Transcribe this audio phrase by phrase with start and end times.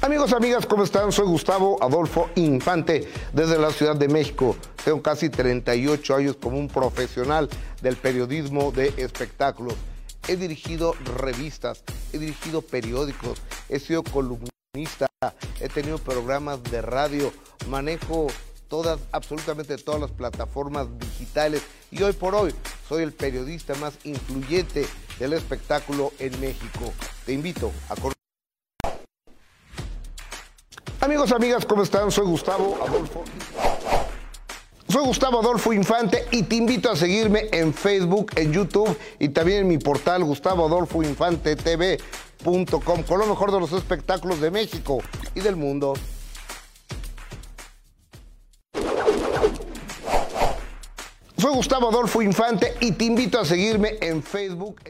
[0.00, 1.10] Amigos, amigas, ¿cómo están?
[1.10, 4.56] Soy Gustavo Adolfo Infante desde la Ciudad de México.
[4.84, 7.48] Tengo casi 38 años como un profesional
[7.82, 9.74] del periodismo de espectáculos.
[10.28, 11.82] He dirigido revistas,
[12.12, 15.08] he dirigido periódicos, he sido columnista,
[15.60, 17.32] he tenido programas de radio,
[17.66, 18.28] manejo
[18.68, 22.54] todas, absolutamente todas las plataformas digitales y hoy por hoy
[22.88, 24.86] soy el periodista más influyente
[25.18, 26.92] del espectáculo en México.
[27.26, 28.17] Te invito a conocer.
[31.00, 32.10] Amigos, amigas, ¿cómo están?
[32.10, 33.22] Soy Gustavo Adolfo.
[34.88, 39.60] Soy Gustavo Adolfo Infante y te invito a seguirme en Facebook, en YouTube y también
[39.60, 44.98] en mi portal Gustavo Adolfo Infante TV.com con lo mejor de los espectáculos de México
[45.36, 45.94] y del mundo.
[51.36, 54.80] Soy Gustavo Adolfo Infante y te invito a seguirme en Facebook.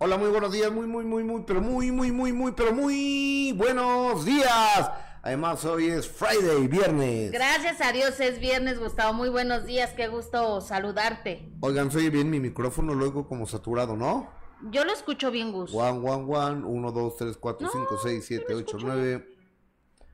[0.00, 3.52] Hola, muy buenos días, muy, muy, muy, muy, pero muy, muy, muy, muy, pero muy
[3.56, 4.92] buenos días.
[5.22, 7.32] Además, hoy es Friday, viernes.
[7.32, 9.12] Gracias a Dios es viernes, Gustavo.
[9.12, 11.50] Muy buenos días, qué gusto saludarte.
[11.58, 14.30] Oigan, soy bien mi micrófono, luego como saturado, ¿no?
[14.70, 15.74] Yo lo escucho bien, Gus.
[15.74, 19.28] One, one, one, uno, dos, tres, cuatro, cinco, seis, siete, ocho, nueve.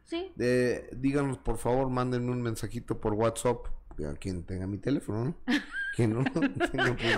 [0.05, 0.33] Sí.
[0.39, 3.67] Eh, díganos, por favor, mándenme un mensajito por WhatsApp
[4.19, 5.35] quien tenga mi teléfono, ¿no?
[5.95, 6.25] Que no,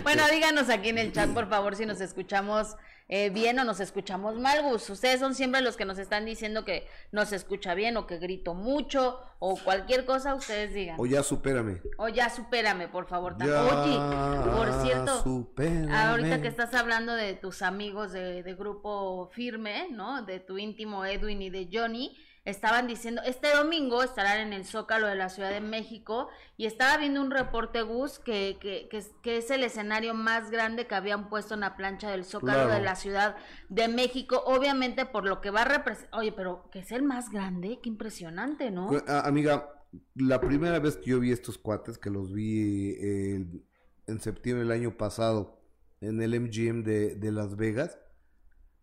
[0.03, 2.77] bueno, díganos aquí en el chat, por favor, si nos escuchamos
[3.09, 4.91] eh, bien o nos escuchamos mal, Gus.
[4.91, 8.53] Ustedes son siempre los que nos están diciendo que nos escucha bien o que grito
[8.53, 10.97] mucho o cualquier cosa, ustedes digan.
[10.99, 11.81] O ya supérame.
[11.97, 13.37] O ya supérame, por favor.
[13.39, 15.97] Ya Oye, por cierto, supérame.
[15.97, 20.23] ahorita que estás hablando de tus amigos de, de grupo firme, ¿no?
[20.23, 22.15] De tu íntimo Edwin y de Johnny
[22.47, 26.97] estaban diciendo, este domingo estarán en el Zócalo de la Ciudad de México y estaba
[26.97, 30.95] viendo un reporte Gus que, que, que, es, que es el escenario más grande que
[30.95, 32.73] habían puesto en la plancha del Zócalo Claro.
[32.73, 33.37] de la Ciudad
[33.69, 37.31] de México, obviamente por lo que va a representar, oye, pero que es el más
[37.31, 38.91] grande, qué impresionante, ¿no?
[39.09, 39.69] Ah, Amiga,
[40.15, 43.45] la primera vez que yo vi estos cuates, que los vi eh,
[44.07, 45.61] en septiembre del año pasado
[46.01, 47.99] en el MGM de, de Las Vegas,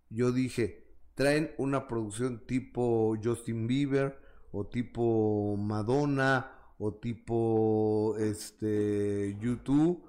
[0.09, 0.83] yo dije,
[1.16, 4.18] traen una producción tipo Justin Bieber
[4.51, 10.03] o tipo Madonna o tipo este YouTube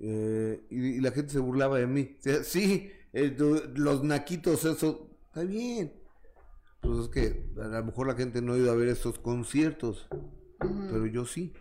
[0.00, 2.16] eh, y, y la gente se burlaba de mí.
[2.18, 3.36] O sea, sí, eh,
[3.74, 5.92] los naquitos, eso está bien.
[6.80, 10.06] Pues es que a lo mejor la gente no ha ido a ver estos conciertos,
[10.58, 11.52] pero yo sí.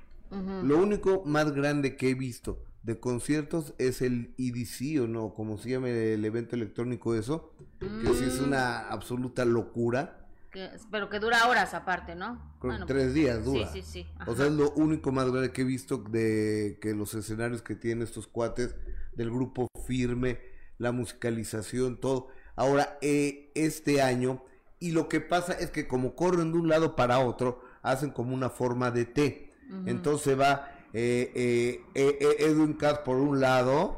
[0.63, 5.57] Lo único más grande que he visto de conciertos es el EDC o no, como
[5.57, 10.19] se llama el evento electrónico eso, que sí es una absoluta locura.
[10.51, 12.55] Que- pero que dura horas aparte, ¿no?
[12.61, 13.67] Bueno, tres días dura.
[13.71, 14.07] Sí, sí, sí.
[14.27, 17.75] O sea, es lo único más grande que he visto de que los escenarios que
[17.75, 18.75] tienen estos cuates
[19.15, 20.39] del grupo firme,
[20.77, 22.27] la musicalización, todo.
[22.55, 24.44] Ahora, eh, este año,
[24.79, 28.33] y lo que pasa es que como corren de un lado para otro, hacen como
[28.35, 29.53] una forma de T.
[29.88, 33.97] Entonces va eh, eh, eh, eh, Edwin Cass por un lado,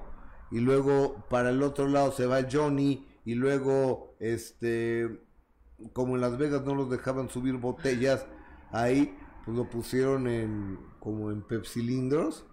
[0.52, 5.22] y luego para el otro lado se va Johnny, y luego, este,
[5.94, 8.26] como en Las Vegas no los dejaban subir botellas,
[8.72, 12.46] ahí pues lo pusieron en como en pepsilindros,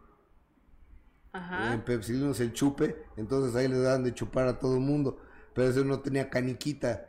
[1.32, 1.72] Ajá.
[1.74, 5.18] en pepsilindros el chupe, entonces ahí le daban de chupar a todo el mundo,
[5.54, 7.08] pero ese no tenía caniquita.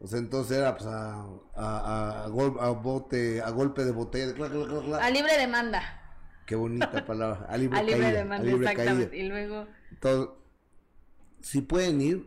[0.00, 1.24] O sea, entonces era pues a,
[1.56, 4.32] a, a, gol- a bote, a golpe de botella.
[4.32, 5.02] clac, clac.
[5.02, 5.82] A libre demanda.
[6.48, 7.46] Qué bonita palabra.
[7.48, 9.10] A libre, A libre caída, demanda, a libre exactamente.
[9.10, 9.24] caída.
[9.24, 9.66] Y luego.
[9.90, 10.28] Entonces,
[11.40, 12.26] si pueden ir,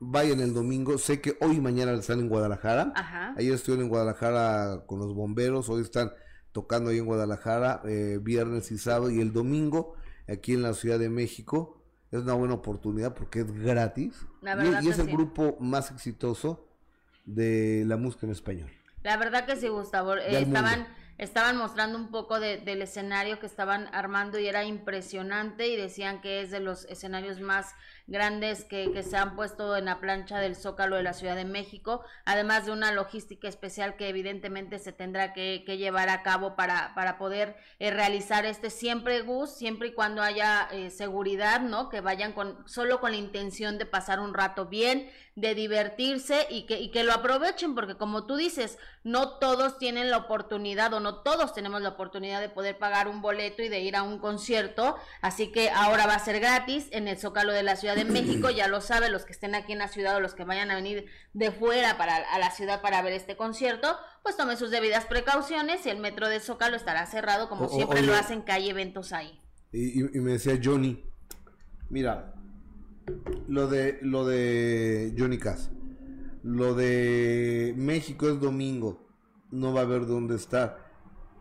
[0.00, 0.98] vayan el domingo.
[0.98, 2.92] Sé que hoy y mañana están en Guadalajara.
[2.96, 3.34] Ajá.
[3.38, 5.68] Ayer estuvieron en Guadalajara con los bomberos.
[5.68, 6.12] Hoy están
[6.52, 9.10] tocando ahí en Guadalajara, eh, viernes y sábado.
[9.10, 9.94] Y el domingo,
[10.28, 11.80] aquí en la Ciudad de México.
[12.10, 14.26] Es una buena oportunidad porque es gratis.
[14.42, 15.12] La Y- verdad y, es que el sí.
[15.14, 16.66] grupo más exitoso
[17.24, 18.70] de la música en español.
[19.04, 20.14] La verdad que sí, Gustavo.
[20.16, 20.60] eh, mundo.
[21.18, 26.20] Estaban, mostrando un poco de- del escenario que estaban armando y era impresionante y decían
[26.20, 27.74] que es de los escenarios más
[28.06, 31.44] grandes que, que se han puesto en la plancha del Zócalo de la Ciudad de
[31.44, 36.54] México, además de una logística especial que evidentemente se tendrá que, que llevar a cabo
[36.56, 41.88] para, para poder eh, realizar este siempre, Gus, siempre y cuando haya eh, seguridad, ¿no?
[41.88, 46.62] Que vayan con solo con la intención de pasar un rato bien, de divertirse y
[46.66, 51.00] que, y que lo aprovechen, porque como tú dices, no todos tienen la oportunidad o
[51.00, 54.18] no todos tenemos la oportunidad de poder pagar un boleto y de ir a un
[54.20, 58.04] concierto, así que ahora va a ser gratis en el Zócalo de la Ciudad de
[58.04, 60.70] México, ya lo saben los que estén aquí en la ciudad o los que vayan
[60.70, 64.70] a venir de fuera para a la ciudad para ver este concierto, pues tomen sus
[64.70, 68.52] debidas precauciones y el metro de Zócalo estará cerrado como O- siempre lo hacen que
[68.52, 69.38] hay eventos ahí.
[69.72, 71.04] Y, me decía Johnny,
[71.90, 72.34] mira,
[73.48, 75.70] lo de lo de Johnny Cass.
[76.42, 79.08] lo de México es domingo,
[79.50, 80.84] no va a haber dónde estar.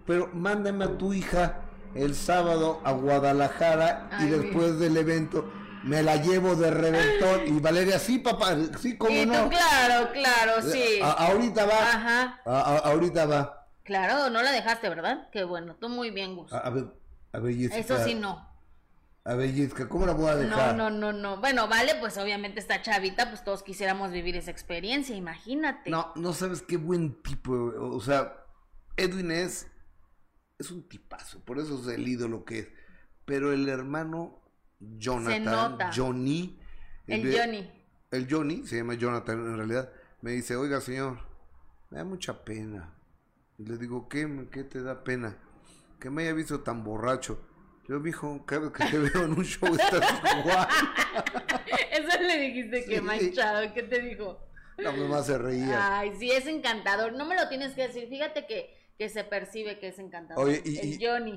[0.05, 1.61] Pero mándame a tu hija
[1.93, 5.51] el sábado a Guadalajara y después del evento
[5.83, 7.41] me la llevo de reventón.
[7.47, 9.49] Y Valeria, sí, papá, sí, cómo Y tú, no.
[9.49, 10.99] claro, claro, sí.
[11.01, 11.79] A- ahorita va.
[11.93, 12.41] Ajá.
[12.45, 13.67] A- ahorita va.
[13.83, 15.29] Claro, no la dejaste, ¿verdad?
[15.31, 16.51] Qué bueno, tú muy bien, Gus.
[16.53, 16.85] A, a ver,
[17.33, 17.77] a ver, Jessica.
[17.77, 18.49] Eso sí, no.
[19.25, 20.75] A ver, Jessica, ¿cómo la voy a No, dejar?
[20.75, 21.37] no, no, no.
[21.37, 25.89] Bueno, vale, pues obviamente esta chavita, pues todos quisiéramos vivir esa experiencia, imagínate.
[25.89, 27.51] No, no sabes qué buen tipo.
[27.79, 28.33] O sea,
[28.97, 29.67] Edwin es,
[30.59, 32.67] es un tipazo, por eso es el ídolo que es.
[33.25, 34.41] Pero el hermano
[34.97, 35.91] Jonathan.
[35.95, 36.59] Johnny,
[37.07, 37.71] El de- Johnny.
[38.11, 39.89] el Johnny, se llama Jonathan en realidad,
[40.21, 41.19] me dice, oiga señor,
[41.89, 42.93] me da mucha pena.
[43.57, 45.37] Y le digo, ¿qué, qué te da pena?
[45.99, 47.39] Que me haya visto tan borracho.
[47.87, 50.09] Yo, mijo, cada vez que te veo en un show estás
[50.39, 50.67] igual.
[51.91, 53.01] Eso le dijiste que Sí.
[53.01, 54.39] manchado, ¿qué te dijo?
[54.77, 55.99] La mamá se reía.
[55.99, 57.13] Ay, sí, es encantador.
[57.13, 58.07] No me lo tienes que decir.
[58.09, 60.45] Fíjate que, que se percibe que es encantador.
[60.47, 61.35] Oye, y- el Johnny.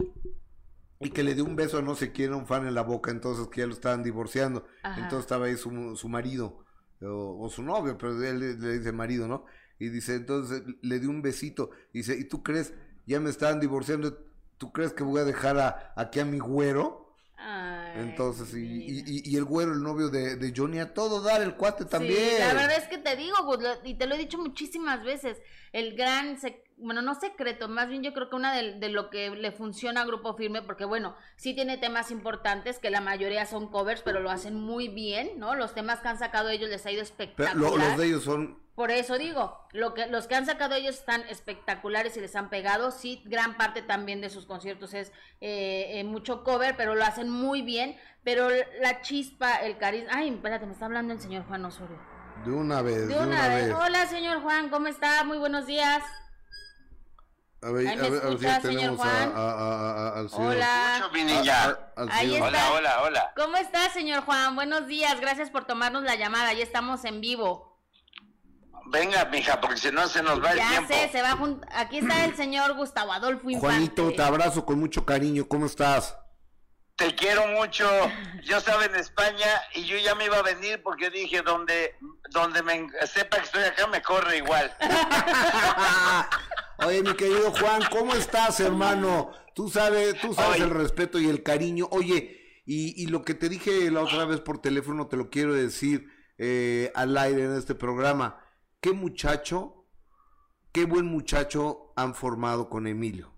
[1.00, 2.82] Y que le dio un beso a no sé quién, a un fan en la
[2.82, 4.66] boca, entonces que ya lo estaban divorciando.
[4.82, 4.96] Ajá.
[5.02, 6.64] Entonces estaba ahí su, su marido,
[7.02, 9.44] o, o su novio, pero él le, le dice marido, ¿no?
[9.78, 11.70] Y dice, entonces le dio un besito.
[11.92, 12.72] Y dice, ¿y tú crees?
[13.04, 14.16] Ya me estaban divorciando,
[14.56, 17.14] ¿tú crees que voy a dejar a, aquí a mi güero?
[17.38, 19.04] Ay, Entonces, y, y, mira.
[19.06, 22.14] y- y el güero, el novio de, de Johnny, a todo dar, el cuate también.
[22.16, 23.36] Sí, la verdad es que te digo,
[23.84, 25.36] y te lo he dicho muchísimas veces,
[25.72, 26.38] el gran,
[26.76, 30.02] bueno, no secreto, más bien yo creo que una de, de lo que le funciona
[30.02, 34.20] a Grupo Firme, porque bueno, sí tiene temas importantes, que la mayoría son covers, pero
[34.20, 35.54] lo hacen muy bien, ¿no?
[35.54, 37.70] Los temas que han sacado ellos les ha ido Pero espectacular.
[37.70, 40.96] lo- los de ellos son Por eso digo, lo que, los que han sacado ellos
[40.96, 42.90] están espectaculares y les han pegado.
[42.90, 47.30] Sí, gran parte también de sus conciertos es eh, eh, mucho cover, pero lo hacen
[47.30, 47.96] muy bien.
[48.22, 48.48] Pero
[48.82, 50.10] la chispa, el carisma.
[50.12, 51.98] Ay, espérate, me está hablando el señor Juan Osorio.
[52.44, 53.72] de una vez, De una vez.
[53.72, 55.24] Hola, señor Juan, ¿cómo está?
[55.24, 56.02] Muy buenos días.
[57.66, 59.32] A ver, a ver, a ver si ya tenemos a, Juan.
[59.34, 60.52] a- a- a- al señor.
[60.54, 60.96] Hola.
[61.96, 62.42] Al señor.
[62.48, 63.32] Hola, hola, hola.
[63.36, 64.54] ¿Cómo está, señor Juan?
[64.54, 65.18] Buenos días.
[65.20, 66.52] Gracias por tomarnos la llamada.
[66.52, 67.76] Ya estamos en vivo.
[68.92, 70.94] Venga, mija, porque si no se nos va el Ya tiempo.
[70.94, 73.66] sé, se va jun- Aquí está el señor Gustavo Adolfo Infante.
[73.66, 75.48] Juanito, te abrazo con mucho cariño.
[75.48, 76.16] ¿Cómo estás?
[76.94, 77.84] Te quiero mucho.
[78.44, 81.96] Yo estaba en España y yo ya me iba a venir porque dije, donde,
[82.30, 84.72] donde me sepa que estoy acá, me corre igual.
[86.86, 89.32] Oye, mi querido Juan, ¿cómo estás, hermano?
[89.54, 90.64] Tú sabes, tú sabes Oye.
[90.64, 91.88] el respeto y el cariño.
[91.90, 95.52] Oye, y, y lo que te dije la otra vez por teléfono, te lo quiero
[95.52, 98.38] decir eh, al aire en este programa.
[98.80, 99.88] ¿Qué muchacho,
[100.70, 103.32] qué buen muchacho han formado con Emilio?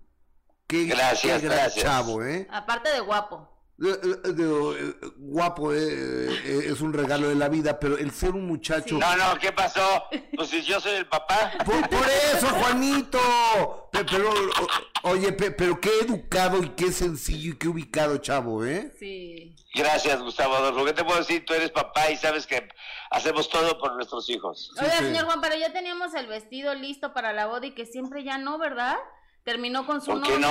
[0.67, 1.83] Qué, Gracias, qué gran gracias.
[1.83, 2.47] chavo, ¿eh?
[2.51, 3.49] Aparte de guapo.
[3.81, 8.45] Eh, eh, eh, guapo, eh, es un regalo de la vida, pero el ser un
[8.45, 8.97] muchacho...
[8.97, 10.03] No, no, ¿qué pasó?
[10.35, 11.51] Pues si yo soy el papá.
[11.65, 13.89] Por, por eso, Juanito.
[13.91, 14.29] Pe- Pero,
[15.03, 18.93] oye, pe- pero qué educado y qué sencillo y qué ubicado, chavo, ¿eh?
[18.99, 19.55] Sí.
[19.73, 20.83] Gracias, Gustavo Adolfo.
[20.85, 21.45] ¿Qué te puedo decir?
[21.45, 22.67] Tú eres papá y sabes que
[23.11, 24.71] hacemos todo por nuestros hijos.
[24.75, 25.05] Sí, Oiga, sí.
[25.05, 28.37] señor Juan, pero ya teníamos el vestido listo para la boda y que siempre ya
[28.37, 28.97] no, ¿verdad?
[29.43, 30.49] Terminó con su ¿Por qué no?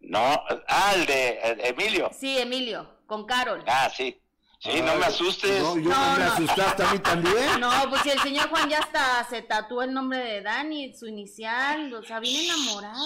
[0.00, 2.10] No, ah, el de Emilio.
[2.18, 3.64] Sí, Emilio, con Carol.
[3.66, 4.20] Ah, sí.
[4.58, 5.60] Sí, no me asustes.
[5.62, 6.32] No, yo No, me no.
[6.32, 7.60] asustaste a mí también.
[7.60, 11.06] No, pues si el señor Juan ya hasta se tatuó el nombre de Dani, su
[11.06, 13.04] inicial, o sea, bien enamorado.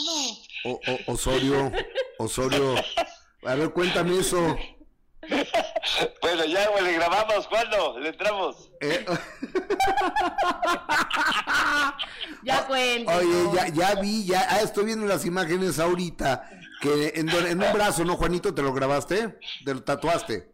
[0.64, 1.72] O- o- Osorio,
[2.18, 2.76] Osorio.
[3.44, 4.56] A ver, cuéntame eso.
[6.22, 7.46] Bueno, ya, güey, le grabamos.
[7.48, 7.98] ¿Cuándo?
[7.98, 8.70] Le entramos.
[8.80, 9.04] Eh,
[12.42, 13.10] Ya cuento.
[13.12, 16.48] oye, ya, ya vi, ya ah, estoy viendo las imágenes ahorita.
[16.80, 18.54] Que en, en un brazo, ¿no, Juanito?
[18.54, 19.38] ¿Te lo grabaste?
[19.64, 20.50] ¿Te lo tatuaste?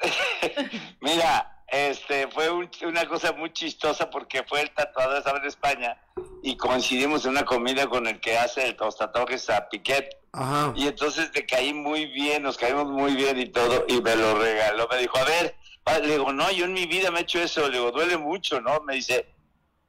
[1.00, 5.96] Mira, este fue un- una cosa muy chistosa porque fue el tatuador, estaba en España
[6.42, 10.08] y coincidimos en una comida con el que hace el- los tatuajes a Piquet.
[10.32, 10.72] Ajá.
[10.76, 14.38] Y entonces te caí muy bien, nos caímos muy bien y todo, y me lo
[14.38, 14.88] regaló.
[14.90, 15.56] Me dijo, a ver,
[16.02, 17.68] le digo, no, yo en mi vida me he hecho eso.
[17.68, 18.80] Le digo, duele mucho, ¿no?
[18.80, 19.26] Me dice,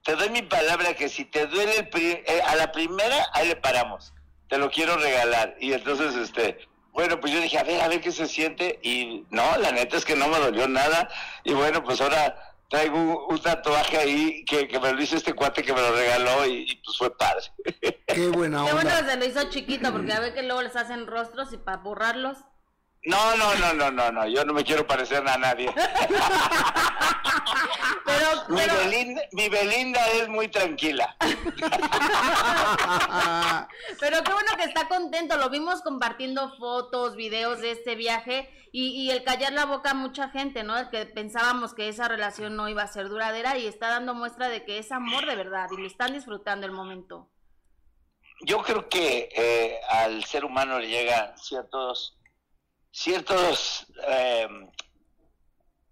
[0.03, 3.47] te doy mi palabra que si te duele el pri- eh, a la primera, ahí
[3.47, 4.13] le paramos.
[4.49, 5.55] Te lo quiero regalar.
[5.59, 6.59] Y entonces, este,
[6.91, 8.79] bueno, pues yo dije, a ver, a ver qué se siente.
[8.83, 11.09] Y no, la neta es que no me dolió nada.
[11.43, 12.35] Y bueno, pues ahora
[12.69, 15.91] traigo un, un tatuaje ahí que, que me lo hizo este cuate que me lo
[15.95, 17.43] regaló y, y, pues fue padre.
[18.07, 19.03] Qué buena Qué bueno onda.
[19.03, 21.77] que se lo hizo chiquito, porque a ver que luego les hacen rostros y para
[21.77, 22.37] borrarlos.
[23.05, 25.71] No, no, no, no, no, no, yo no me quiero parecer a nadie.
[28.05, 31.15] pero, Mi, Belinda, mi Belinda es muy tranquila.
[33.99, 38.89] Pero qué bueno que está contento, lo vimos compartiendo fotos, videos de este viaje y,
[38.89, 40.75] y el callar la boca a mucha gente, ¿no?
[40.77, 44.49] El que pensábamos que esa relación no iba a ser duradera y está dando muestra
[44.49, 47.29] de que es amor de verdad y lo están disfrutando el momento.
[48.41, 52.14] Yo creo que eh, al ser humano le llegan ciertos,
[53.05, 54.47] ciertos eh,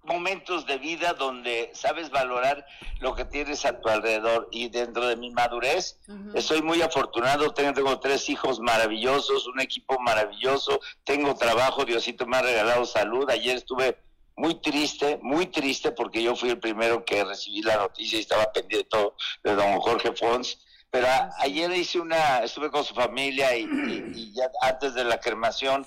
[0.04, 2.66] momentos de vida donde sabes valorar
[3.02, 6.32] lo que tienes a tu alrededor y dentro de mi madurez Ujú.
[6.34, 12.38] Estoy muy afortunado, tengo, tengo tres hijos maravillosos, un equipo maravilloso, tengo trabajo, Diosito me
[12.38, 13.30] ha regalado salud.
[13.30, 13.98] Ayer estuve
[14.36, 18.52] muy triste, muy triste porque yo fui el primero que recibí la noticia y estaba
[18.52, 20.58] pendiente todo de don Jorge Fons.
[20.90, 25.04] Pero a- ayer hice una, estuve con su familia y, y- y ya antes de
[25.04, 25.86] la cremación,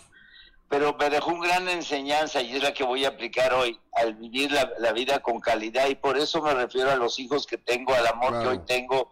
[0.68, 4.14] pero me dejó una gran enseñanza y es la que voy a aplicar hoy, al
[4.14, 7.56] vivir la, la vida con calidad y por eso me refiero a los hijos que
[7.56, 9.10] tengo, al amor que hoy tengo,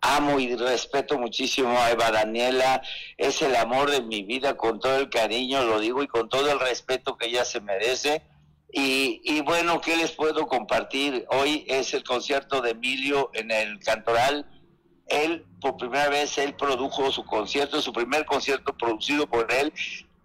[0.00, 2.82] amo y respeto muchísimo a Eva Daniela,
[3.16, 6.50] es el amor de mi vida con todo el cariño, lo digo, y con todo
[6.50, 8.22] el respeto que ella se merece.
[8.72, 11.24] Y, y bueno, ¿qué les puedo compartir?
[11.30, 14.46] Hoy es el concierto de Emilio en el Cantoral.
[15.06, 19.72] Él, por primera vez, él produjo su concierto, su primer concierto producido por él.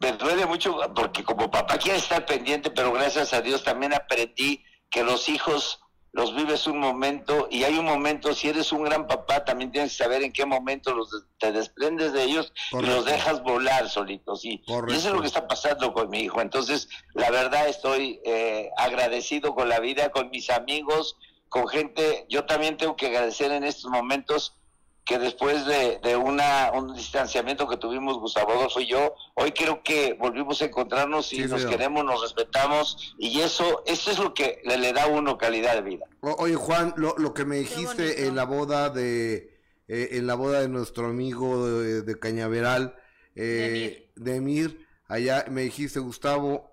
[0.02, 4.64] Me duele mucho porque como papá quiere estar pendiente, pero gracias a Dios también aprendí
[4.90, 5.80] que los hijos
[6.14, 9.92] los vives un momento y hay un momento, si eres un gran papá, también tienes
[9.92, 14.44] que saber en qué momento los te desprendes de ellos y los dejas volar solitos.
[14.44, 16.42] Y, y eso es lo que está pasando con mi hijo.
[16.42, 21.16] Entonces, la verdad estoy eh, agradecido con la vida, con mis amigos,
[21.48, 22.26] con gente.
[22.28, 24.58] Yo también tengo que agradecer en estos momentos
[25.06, 29.82] que después de, de una, un distanciamiento que tuvimos Gustavo Adolfo y yo, hoy creo
[29.84, 31.70] que volvimos a encontrarnos y Sí, nos señor.
[31.70, 35.74] queremos, nos respetamos y eso, eso es lo que le, le da a uno calidad
[35.74, 36.06] de vida.
[36.22, 40.36] O- Oye, Juan, lo, lo que me dijiste en la boda de eh, en la
[40.36, 42.96] boda de nuestro amigo de, de Cañaveral,
[43.36, 44.78] eh, de
[45.08, 46.72] allá me dijiste, Gustavo,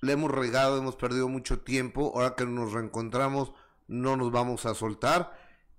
[0.00, 3.52] le hemos regado, hemos perdido mucho tiempo, ahora que nos reencontramos,
[3.88, 5.37] no nos vamos a soltar.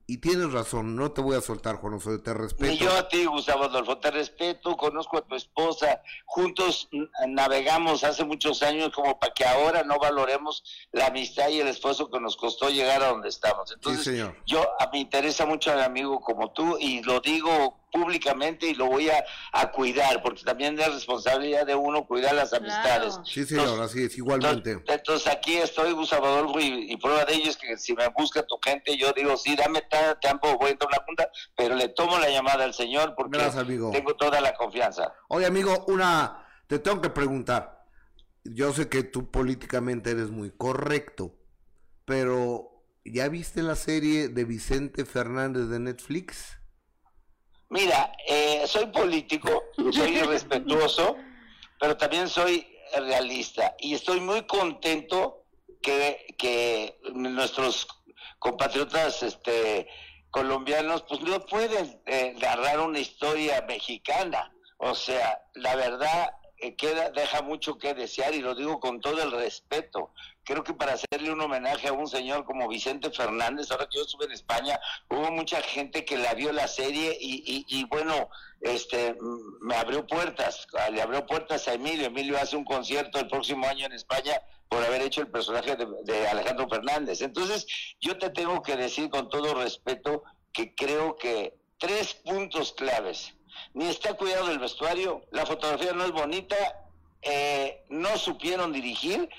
[0.09, 2.71] Y tienes razón, no te voy a soltar, Juan Osorio, te respeto.
[2.71, 6.89] Ni yo a ti, Gustavo Adolfo, te respeto, conozco a tu esposa, juntos
[7.27, 10.63] navegamos hace muchos años como para que ahora no valoremos
[10.93, 13.71] la amistad y el esfuerzo que nos costó llegar a donde estamos.
[13.71, 14.35] Entonces, sí, señor.
[14.47, 18.85] yo a, me interesa mucho al amigo como tú y lo digo públicamente y lo
[18.87, 23.19] voy a, a cuidar, porque también es responsabilidad de uno cuidar las amistades.
[23.25, 24.71] Sí, señor, Entonces, así es, igualmente.
[24.71, 28.07] entonces, entonces aquí estoy, Gustavo Adolfo, y, y prueba de ello es que si me
[28.09, 29.81] busca tu gente, yo digo, sí, dame
[30.21, 33.37] tiempo, voy a entrar a una junta, pero le tomo la llamada al señor porque
[33.37, 33.91] Gracias, amigo.
[33.91, 35.13] tengo toda la confianza.
[35.27, 37.85] Oye, amigo, una, te tengo que preguntar.
[38.43, 41.35] Yo sé que tú políticamente eres muy correcto,
[42.05, 46.58] pero ¿ya viste la serie de Vicente Fernández de Netflix?
[47.69, 51.15] Mira, eh, soy político, soy respetuoso,
[51.79, 55.43] pero también soy realista y estoy muy contento
[55.81, 57.87] que, que nuestros
[58.39, 59.87] compatriotas este,
[60.31, 64.51] colombianos pues no pueden eh, narrar una historia mexicana.
[64.77, 69.21] O sea, la verdad eh, queda, deja mucho que desear y lo digo con todo
[69.21, 70.11] el respeto.
[70.49, 74.01] Creo que para hacerle un homenaje a un señor como Vicente Fernández, ahora que yo
[74.01, 79.13] estuve en España, hubo mucha gente que la vio la serie y, y, bueno, este,
[79.13, 82.07] mm, me abrió puertas, le abrió puertas a Emilio.
[82.07, 85.85] Emilio hace un concierto el próximo año en España por haber hecho el personaje de,
[86.05, 87.21] de Alejandro Fernández.
[87.21, 87.67] Entonces,
[88.01, 93.35] yo te tengo que decir con todo respeto que creo que tres puntos claves.
[93.75, 96.55] Ni está cuidado el vestuario, la fotografía no es bonita,
[97.21, 99.29] eh, no supieron dirigir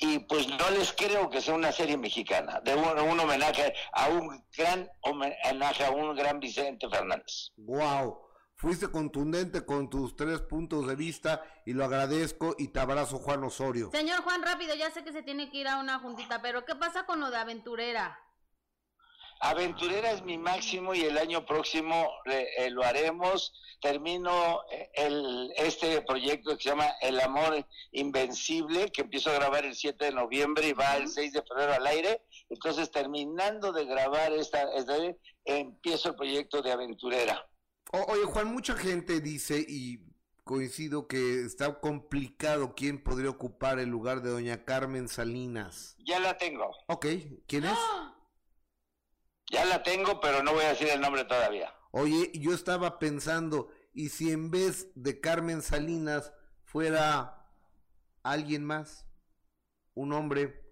[0.00, 4.08] y pues no les creo que sea una serie mexicana, de un, un homenaje a
[4.08, 7.50] un gran homenaje a un gran Vicente Fernández.
[7.56, 8.18] Wow,
[8.56, 13.44] fuiste contundente con tus tres puntos de vista y lo agradezco y te abrazo Juan
[13.44, 13.90] Osorio.
[13.92, 16.74] Señor Juan, rápido, ya sé que se tiene que ir a una juntita, pero ¿qué
[16.74, 18.18] pasa con lo de aventurera?
[19.40, 23.52] Aventurera es mi máximo y el año próximo eh, eh, lo haremos.
[23.80, 29.64] Termino eh, el, este proyecto que se llama El Amor Invencible, que empiezo a grabar
[29.64, 32.22] el 7 de noviembre y va el 6 de febrero al aire.
[32.50, 34.96] Entonces, terminando de grabar esta, esta
[35.44, 37.46] empiezo el proyecto de Aventurera.
[37.92, 40.00] O- oye Juan, mucha gente dice y
[40.44, 45.96] coincido que está complicado quién podría ocupar el lugar de doña Carmen Salinas.
[46.04, 47.06] Ya la tengo, Ok,
[47.46, 47.78] ¿quién es?
[49.50, 51.74] Ya la tengo, pero no voy a decir el nombre todavía.
[51.90, 56.32] Oye, yo estaba pensando, ¿y si en vez de Carmen Salinas
[56.64, 57.36] fuera
[58.22, 59.06] alguien más,
[59.94, 60.62] un hombre.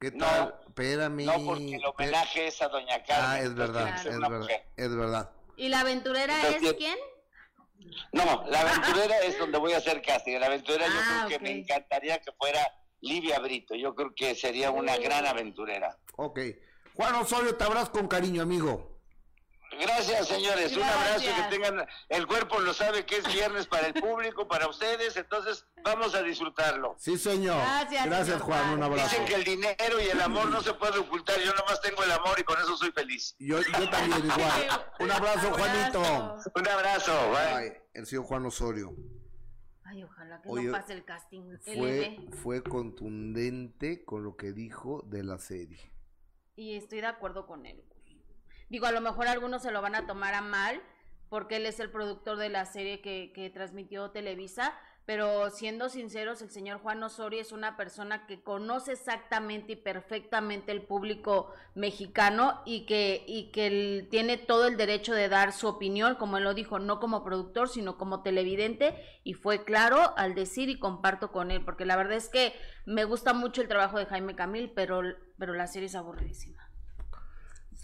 [0.00, 0.60] ¿Qué No, tal?
[0.66, 1.24] Espérame.
[1.24, 3.26] No, porque el homenaje es a Doña Carmen.
[3.30, 4.66] Ah, es verdad, que es verdad, mujer.
[4.76, 5.30] es verdad.
[5.56, 6.98] ¿Y la aventurera es Entonces, quién?
[8.12, 10.38] No, la aventurera es donde voy a hacer casting.
[10.40, 11.42] La aventurera yo Ah, creo que ok.
[11.42, 12.60] me encantaría que fuera
[13.00, 13.74] Livia Brito.
[13.76, 15.96] Yo creo que sería una gran aventurera.
[16.16, 16.40] Ok.
[16.94, 18.94] Juan Osorio, te abrazo con cariño, amigo.
[19.80, 20.76] Gracias, señores.
[20.76, 21.86] Un abrazo que tengan.
[22.08, 25.16] El cuerpo lo sabe que es viernes para el público, para ustedes.
[25.16, 26.94] Entonces, vamos a disfrutarlo.
[26.98, 27.56] Sí, señor.
[27.56, 28.70] Gracias, Gracias, señor Juan.
[28.74, 29.08] Un abrazo.
[29.08, 31.38] Dicen que el dinero y el amor no se puede ocultar.
[31.40, 33.34] Yo nomás tengo el amor y con eso soy feliz.
[33.38, 34.86] Yo, yo también igual.
[35.00, 36.40] Un abrazo, Juanito.
[36.54, 37.32] Un abrazo.
[37.32, 37.82] bye.
[37.94, 38.94] El señor Juan Osorio.
[39.84, 41.58] Ay, ojalá que Oye, no pase el casting.
[41.62, 42.34] Fue, LB.
[42.36, 45.93] fue contundente con lo que dijo de la serie.
[46.56, 47.82] Y estoy de acuerdo con él.
[48.68, 50.82] Digo, a lo mejor algunos se lo van a tomar a mal,
[51.28, 56.40] porque él es el productor de la serie que, que transmitió Televisa, pero siendo sinceros,
[56.40, 62.62] el señor Juan Osorio es una persona que conoce exactamente y perfectamente el público mexicano
[62.64, 66.44] y que, y que él tiene todo el derecho de dar su opinión, como él
[66.44, 71.32] lo dijo, no como productor, sino como televidente, y fue claro al decir y comparto
[71.32, 72.54] con él, porque la verdad es que
[72.86, 75.02] me gusta mucho el trabajo de Jaime Camil, pero,
[75.38, 76.62] pero la serie es aburridísima.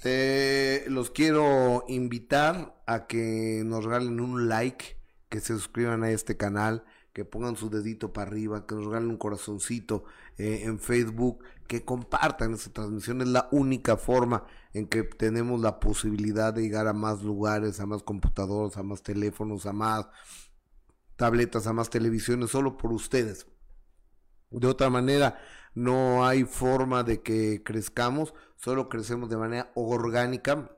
[0.02, 4.96] Te los quiero invitar a que nos regalen un like,
[5.28, 9.10] que se suscriban a este canal, que pongan su dedito para arriba, que nos regalen
[9.10, 10.04] un corazoncito
[10.38, 13.20] eh, en Facebook, que compartan esta transmisión.
[13.20, 17.86] Es la única forma en que tenemos la posibilidad de llegar a más lugares, a
[17.86, 20.08] más computadoras, a más teléfonos, a más
[21.16, 23.46] tabletas, a más televisiones, solo por ustedes.
[24.50, 25.38] De otra manera,
[25.74, 30.76] no hay forma de que crezcamos, solo crecemos de manera orgánica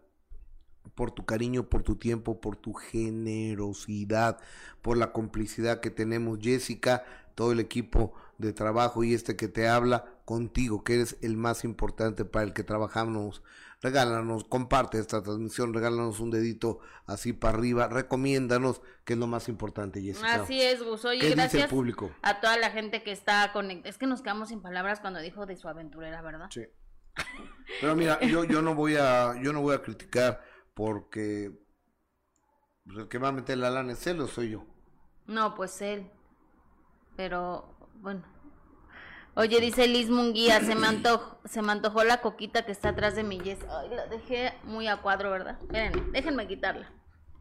[0.95, 4.39] por tu cariño, por tu tiempo, por tu generosidad,
[4.83, 9.69] por la complicidad que tenemos Jessica, todo el equipo de trabajo y este que te
[9.69, 13.43] habla contigo, que eres el más importante para el que trabajamos.
[13.81, 19.49] Regálanos, comparte esta transmisión, regálanos un dedito así para arriba, recomiéndanos, que es lo más
[19.49, 20.35] importante, Jessica.
[20.35, 21.05] Así es, Gus.
[21.05, 22.13] Oye, ¿Qué dice el gracias público?
[22.23, 23.91] a toda la gente que está conectada.
[23.91, 26.47] Es que nos quedamos sin palabras cuando dijo de su aventurera, ¿verdad?
[26.51, 26.63] Sí.
[27.81, 30.43] Pero mira, yo, yo no voy a, yo no voy a criticar
[30.75, 31.53] porque
[32.85, 34.65] pues, el que va a meter la lana es él o soy yo.
[35.27, 36.11] No, pues él.
[37.17, 38.23] Pero, bueno.
[39.35, 43.15] Oye, dice Liz Munguía, se me, antojó, se me antojó la coquita que está atrás
[43.15, 43.61] de mi yes.
[43.71, 45.59] Ay, la dejé muy a cuadro, ¿verdad?
[45.63, 46.93] Espérenme, déjenme quitarla.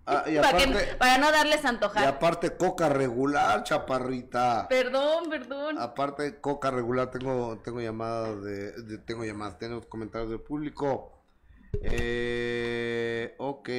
[0.05, 2.07] Ah, y, para, que- aparte, para no darles y antojar.
[2.07, 4.67] aparte coca regular, chaparrita.
[4.69, 5.77] Perdón, perdón.
[5.79, 11.20] Aparte coca regular, tengo, tengo llamadas de, de- tengo llamadas, tenemos comentarios del público.
[11.73, 13.69] Eh, ok,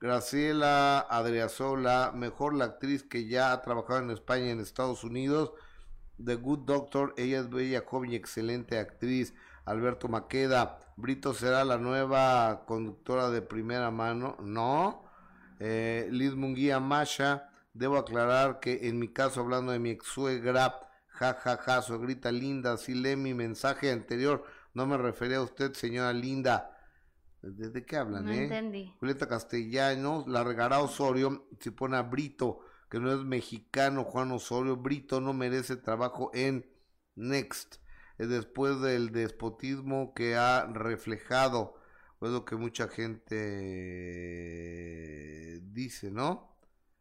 [0.00, 5.52] Graciela Adriasola, mejor la actriz que ya ha trabajado en España y en Estados Unidos.
[6.22, 9.34] The Good Doctor, ella es bella, joven y excelente actriz.
[9.64, 14.36] Alberto Maqueda, Brito será la nueva conductora de primera mano.
[14.40, 15.04] No.
[15.60, 20.80] Eh, Liz Munguía Masha, debo aclarar que en mi caso, hablando de mi ex suegra,
[21.06, 25.74] ja, ja, ja, suegrita linda, si lee mi mensaje anterior, no me refería a usted,
[25.74, 26.71] señora linda.
[27.42, 28.44] ¿De qué hablan, No eh?
[28.44, 28.94] entendí.
[29.00, 34.76] Julieta Castellanos, la regará Osorio, si pone a Brito, que no es mexicano, Juan Osorio,
[34.76, 36.64] Brito no merece trabajo en
[37.16, 37.76] Next,
[38.18, 41.74] eh, después del despotismo que ha reflejado,
[42.20, 43.34] es lo que mucha gente
[45.72, 46.56] dice, ¿no?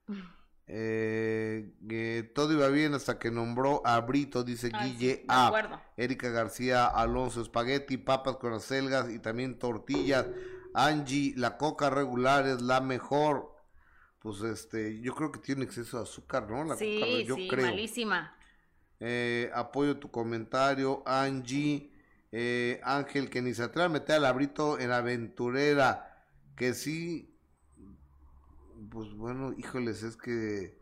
[0.68, 5.48] Eh, todo iba bien hasta que nombró a Brito, dice Ay, sí, Guille A.
[5.48, 5.82] acuerdo.
[5.98, 10.28] Erika García Alonso, espagueti, papas con acelgas y también tortillas.
[10.74, 13.52] Angie, la coca regular es la mejor.
[14.20, 16.64] Pues este, yo creo que tiene exceso de azúcar, ¿no?
[16.64, 17.66] La Sí, coca, yo sí, creo.
[17.66, 18.36] malísima.
[19.00, 21.92] Eh, apoyo tu comentario, Angie.
[22.32, 26.24] Eh, Ángel, que ni se atreve a meter al abrito en aventurera.
[26.56, 27.31] Que sí.
[28.90, 30.78] Pues bueno, híjoles, es que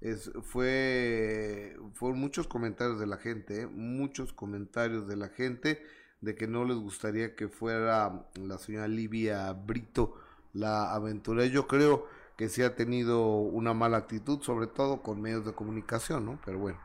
[0.00, 3.66] es, fue fueron muchos comentarios de la gente, ¿eh?
[3.66, 5.82] muchos comentarios de la gente
[6.20, 10.14] de que no les gustaría que fuera la señora Livia Brito
[10.52, 11.46] la aventurera.
[11.46, 16.24] Yo creo que sí ha tenido una mala actitud, sobre todo con medios de comunicación,
[16.24, 16.38] ¿no?
[16.44, 16.78] Pero bueno,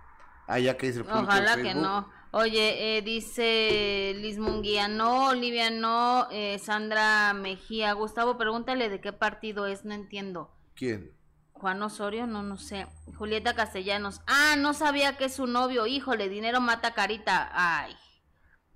[0.47, 1.83] ya que dice el público Ojalá que Facebook.
[1.83, 2.20] no.
[2.33, 9.11] Oye, eh, dice Liz Munguía, no, Olivia, no, eh, Sandra Mejía, Gustavo, pregúntale de qué
[9.11, 10.49] partido es, no entiendo.
[10.73, 11.11] ¿Quién?
[11.51, 12.87] Juan Osorio, no, no sé.
[13.17, 17.51] Julieta Castellanos, ah, no sabía que es su novio, híjole, dinero mata carita.
[17.53, 17.95] Ay,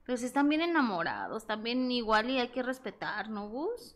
[0.05, 3.95] pero si están bien enamorados, también igual y hay que respetar, ¿no, Gus?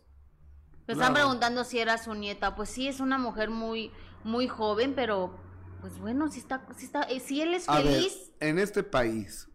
[0.86, 3.92] Me están preguntando si era su nieta, pues sí, es una mujer muy,
[4.24, 5.38] muy joven, pero
[5.80, 8.82] pues bueno, si está, si está, eh, si él es A ver, feliz, en este
[8.82, 9.48] país,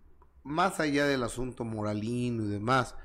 [0.45, 2.95] más allá del asunto moralino y demás,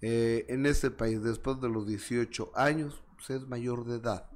[0.00, 4.26] eh, en este país, después de los 18 años, pues es mayor de edad.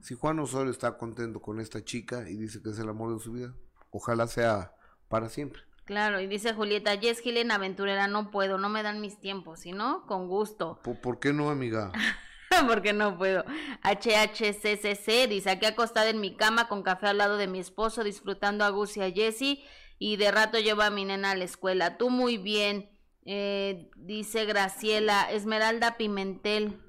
[0.00, 3.22] Si Juan Osorio está contento con esta chica y dice que es el amor de
[3.22, 3.54] su vida,
[3.90, 4.72] ojalá sea
[5.08, 5.60] para siempre.
[5.84, 9.72] claro, y dice Julieta, Yes Gilen aventurera, no puedo, no me dan mis tiempos, si
[9.72, 10.80] no, con gusto.
[10.82, 11.92] ¿Por, por qué no, amiga?
[12.66, 13.44] porque no puedo.
[13.82, 18.64] HHCCC dice, aquí acostada en mi cama con café al lado de mi esposo, disfrutando
[18.64, 19.62] a Gus y a Jessy,
[19.98, 21.96] y de rato llevo a mi nena a la escuela.
[21.96, 22.90] Tú muy bien,
[23.24, 26.80] eh, dice Graciela, Esmeralda Pimentel.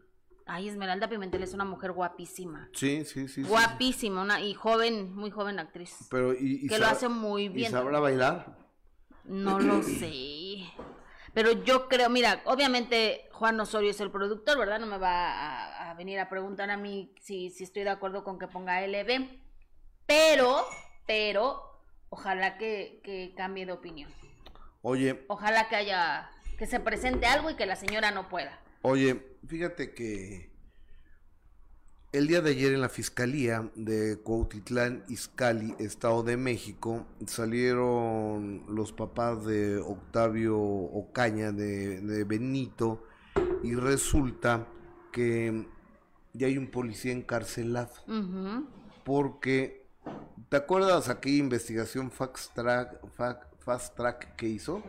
[0.45, 2.69] Ay, Esmeralda Pimentel es una mujer guapísima.
[2.73, 3.43] Sí, sí, sí.
[3.43, 3.49] sí.
[3.49, 6.07] Guapísima, una, y joven, muy joven actriz.
[6.09, 7.71] Pero, y, y que lo hace muy ¿Y bien.
[7.71, 8.57] sabrá bailar?
[9.25, 10.63] No lo sé.
[11.33, 14.79] Pero yo creo, mira, obviamente Juan Osorio es el productor, ¿verdad?
[14.79, 18.23] No me va a, a venir a preguntar a mí si, si estoy de acuerdo
[18.23, 19.27] con que ponga LB.
[20.05, 20.65] Pero,
[21.05, 21.76] pero,
[22.09, 24.09] ojalá que, que cambie de opinión.
[24.81, 28.59] Oye, Ojalá que haya, que se presente algo y que la señora no pueda.
[28.81, 30.49] Oye, fíjate que
[32.13, 38.93] el día de ayer en la Fiscalía de Cuautitlán, Izcalli, Estado de México, salieron los
[38.93, 43.03] papás de Octavio Ocaña, de, de Benito,
[43.61, 44.67] y resulta
[45.11, 45.67] que
[46.33, 47.91] ya hay un policía encarcelado,
[49.03, 49.86] porque,
[50.49, 52.99] ¿te acuerdas aquella investigación fast track,
[53.59, 54.83] fast track que hizo?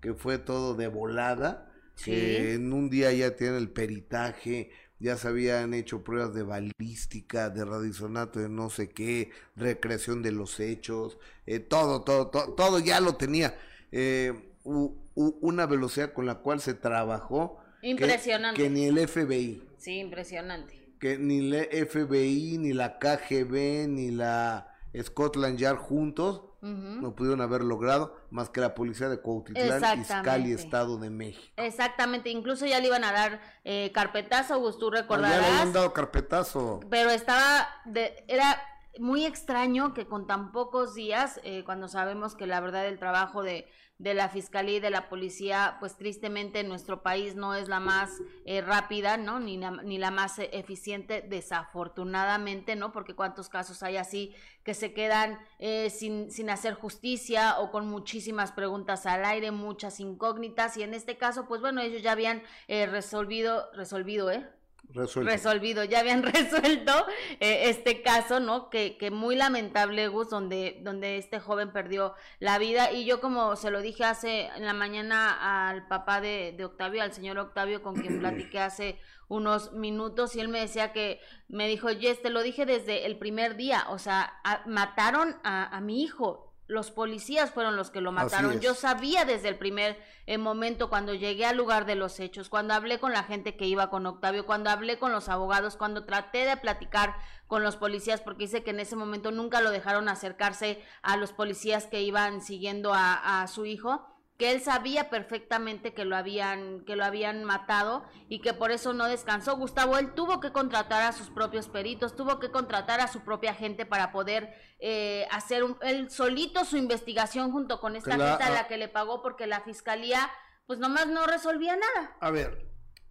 [0.00, 2.10] Que fue todo de volada, Sí.
[2.10, 7.48] que en un día ya tienen el peritaje, ya se habían hecho pruebas de balística,
[7.50, 12.78] de radisonato, de no sé qué, recreación de los hechos, eh, todo, todo, todo, todo
[12.78, 13.56] ya lo tenía.
[13.92, 17.58] Eh, u- u- una velocidad con la cual se trabajó.
[17.82, 18.60] que- Impresionante.
[18.62, 20.85] Que, ni el FBI, Sí, impresionante.
[20.98, 26.72] Que ni la FBI, ni la KGB, ni la Scotland Yard juntos Ujú.
[26.72, 30.52] no pudieron haber logrado más que la policía de Cuautitlán, Izcalli.
[30.52, 31.52] Estado de México.
[31.56, 35.44] Exactamente, incluso ya le iban a dar eh, carpetazo, Gus, tú Ya le recordarás.
[35.50, 36.80] habían dado carpetazo.
[36.90, 38.60] pero estaba de, era
[38.98, 43.42] muy extraño que con tan pocos días eh, cuando sabemos que la verdad el trabajo
[43.42, 47.68] de, de la fiscalía y de la policía pues tristemente en nuestro país no es
[47.68, 48.10] la más
[48.44, 53.82] eh, rápida no ni la, ni la más eh, eficiente desafortunadamente no porque cuántos casos
[53.82, 54.34] hay así
[54.66, 60.00] que se quedan eh, sin, sin hacer justicia o con muchísimas preguntas al aire muchas
[60.00, 64.46] incógnitas y en este caso pues bueno ellos ya habían eh, resolvido resolvido eh
[64.88, 65.30] Resuelto.
[65.30, 66.92] resolvido, ya habían resuelto
[67.40, 68.70] eh, este caso, ¿no?
[68.70, 72.92] Que, que muy lamentable, Gus, donde, donde este joven perdió la vida.
[72.92, 77.02] Y yo como se lo dije hace en la mañana al papá de, de Octavio,
[77.02, 81.66] al señor Octavio, con quien platiqué hace unos minutos, y él me decía que, me
[81.66, 85.80] dijo, Jess, te lo dije desde el primer día, o sea, a- mataron a, a
[85.80, 86.45] mi hijo.
[86.68, 88.60] Los policías fueron los que lo mataron.
[88.60, 92.74] Yo sabía desde el primer eh, momento cuando llegué al lugar de los hechos, cuando
[92.74, 96.44] hablé con la gente que iba con Octavio, cuando hablé con los abogados, cuando traté
[96.44, 97.14] de platicar
[97.46, 101.32] con los policías, porque dice que en ese momento nunca lo dejaron acercarse a los
[101.32, 106.84] policías que iban siguiendo a, a su hijo, que él sabía perfectamente que lo habían
[106.84, 109.56] que lo habían matado y que por eso no descansó.
[109.56, 113.54] Gustavo, él tuvo que contratar a sus propios peritos, tuvo que contratar a su propia
[113.54, 118.50] gente para poder eh, hacer un, él solito su investigación junto con esta gente a
[118.50, 120.30] la que le pagó porque la fiscalía
[120.66, 122.16] pues nomás no resolvía nada.
[122.20, 122.68] A ver,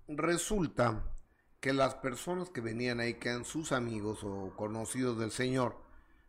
[0.07, 1.03] resulta
[1.59, 5.84] que las personas que venían ahí, que eran sus amigos o conocidos del señor,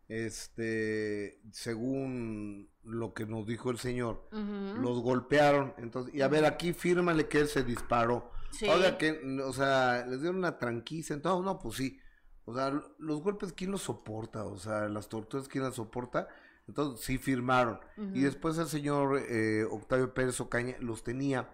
[0.07, 5.73] este, según lo que nos dijo el señor, los golpearon.
[5.77, 8.31] Entonces, y a ver, aquí fírmale que él se disparó.
[8.51, 8.67] Sí.
[8.67, 11.13] Oiga, que, o sea, les dieron una tranquiza.
[11.13, 11.99] Entonces, no, pues sí.
[12.45, 14.45] O sea, los golpes, ¿quién los soporta?
[14.45, 16.29] O sea, las torturas, ¿quién las soporta?
[16.67, 17.79] Entonces, sí firmaron.
[18.13, 21.49] Y después el señor eh, Octavio Pérez Ocaña los tenía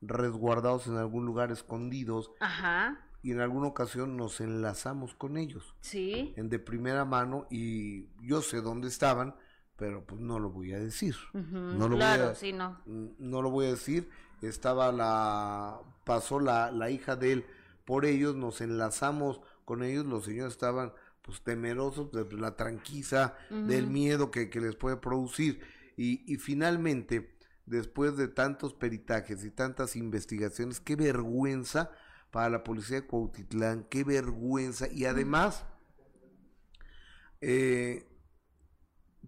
[0.00, 2.30] resguardados en algún lugar, escondidos.
[2.40, 5.74] Ajá, Y en alguna ocasión nos enlazamos con ellos.
[5.80, 6.32] sí.
[6.36, 7.46] En de primera mano.
[7.50, 9.34] Y yo sé dónde estaban,
[9.76, 11.16] pero pues no lo voy a decir.
[11.32, 12.80] No lo voy a- sí, no.
[12.86, 14.08] No lo voy a decir,
[14.42, 17.46] estaba la, pasó la, la hija de él
[17.84, 23.88] por ellos, nos enlazamos con ellos, los señores estaban pues temerosos de la tranquiza, del
[23.88, 25.60] miedo que, que les puede producir.
[25.96, 31.90] Y, y finalmente, después de tantos peritajes y tantas investigaciones, qué vergüenza
[32.36, 34.88] para la policía de Cuautitlán, qué vergüenza.
[34.92, 35.64] Y además,
[37.40, 38.06] eh,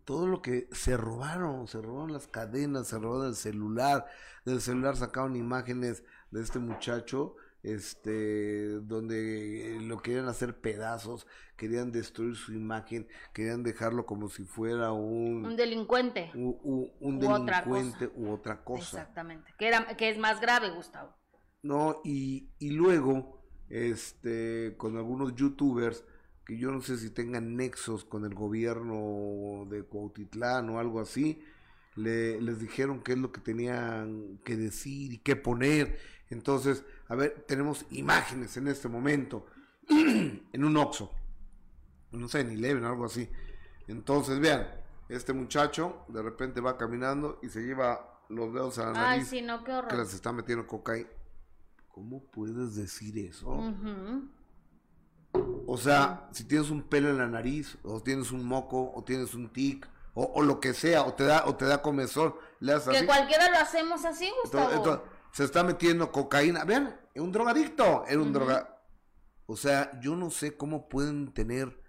[0.04, 4.04] todo lo que se robaron, se robaron las cadenas, se robaron el celular,
[4.44, 12.36] del celular sacaron imágenes de este muchacho este, donde lo querían hacer pedazos, querían destruir
[12.36, 15.46] su imagen, querían dejarlo como si fuera un...
[15.46, 16.30] Un delincuente.
[16.34, 19.00] un delincuente u otra cosa.
[19.00, 21.17] Exactamente, que, era, que es más grave, Gustavo.
[21.62, 26.04] No, y, y luego, este, con algunos youtubers,
[26.44, 31.42] que yo no sé si tengan nexos con el gobierno de Cuautitlán o algo así,
[31.96, 35.98] le, les dijeron qué es lo que tenían que decir y qué poner.
[36.30, 39.46] Entonces, a ver, tenemos imágenes en este momento
[39.88, 41.12] en un Oxxo,
[42.12, 43.28] no sé, ni Leven o algo así.
[43.86, 44.66] Entonces, vean,
[45.08, 49.24] este muchacho de repente va caminando y se lleva los dedos a la nariz.
[49.24, 49.90] Ay, sí, no, qué horror.
[49.90, 51.08] Que les está metiendo cocaína.
[51.98, 53.74] ¿Cómo puedes decir eso?
[55.66, 59.34] O sea, si tienes un pelo en la nariz, o tienes un moco, o tienes
[59.34, 62.84] un tic, o, lo que sea, o te da, o te da comezón, le das
[62.84, 65.02] Que cualquiera lo hacemos así, Gustavo.
[65.32, 66.64] se está metiendo cocaína.
[66.64, 68.80] Vean, es un drogadicto, era un droga.
[69.46, 71.82] O sea, yo no sé cómo pueden tener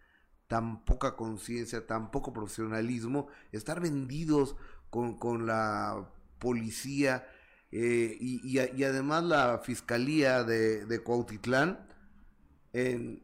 [0.48, 4.56] tan poca conciencia, tan poco profesionalismo, estar vendidos
[4.89, 7.28] con, con la policía
[7.71, 11.88] eh, y, y, además la fiscalía de, de Cuautitlán
[12.73, 13.23] en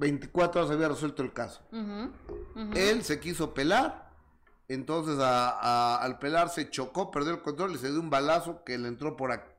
[0.00, 1.62] 24 horas había resuelto el caso.
[2.74, 4.10] Él se quiso pelar,
[4.68, 8.88] entonces al pelar se chocó, perdió el control y se dio un balazo que le
[8.88, 9.50] entró por aquí.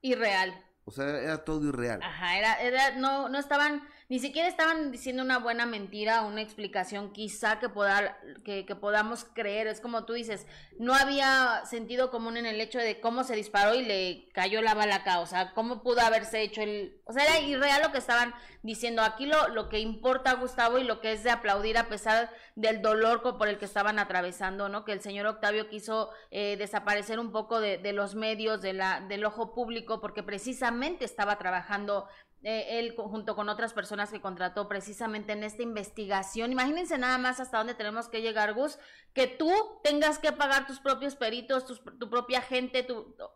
[0.00, 0.64] Irreal.
[0.86, 2.02] O sea, era todo irreal.
[2.02, 7.12] Ajá, era, era, no, no estaban, ni siquiera estaban diciendo una buena mentira, una explicación
[7.12, 9.68] quizá que, poda, que, que, podamos creer.
[9.68, 10.48] Es como tú dices,
[10.80, 14.74] no había sentido común en el hecho de cómo se disparó y le cayó la
[14.74, 15.20] bala acá.
[15.20, 17.00] O sea, cómo pudo haberse hecho el...
[17.04, 19.02] O sea, era irreal lo que estaban diciendo.
[19.02, 22.82] Aquí lo, lo que importa, Gustavo, y lo que es de aplaudir a pesar del
[22.82, 24.84] dolor por el que estaban atravesando, ¿no?
[24.84, 29.02] Que el señor Octavio quiso eh, desaparecer un poco de, de los medios, de la,
[29.02, 32.08] del ojo público, porque precisamente estaba trabajando
[32.42, 36.52] eh, él junto con otras personas que contrató precisamente en esta investigación.
[36.52, 38.78] Imagínense nada más hasta dónde tenemos que llegar, Gus,
[39.12, 41.64] que tú tengas que pagar tus propios peritos,
[41.98, 42.86] tu propia gente,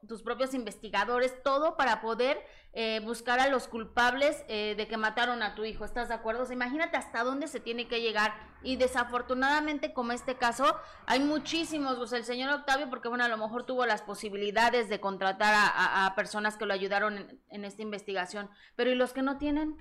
[0.09, 2.39] tus propios investigadores, todo para poder
[2.77, 5.85] eh, buscar a los culpables eh, de que mataron a tu hijo.
[5.85, 6.53] ¿Estás de acuerdo?
[6.53, 8.35] imagínate hasta dónde se tiene que llegar.
[8.65, 13.65] Y desafortunadamente, como este caso, hay muchísimos, el señor Octavio, porque bueno, a lo mejor
[13.65, 18.91] tuvo las posibilidades de contratar a, personas que lo ayudaron en, en esta investigación, pero
[18.91, 19.77] ¿y los que no tienen?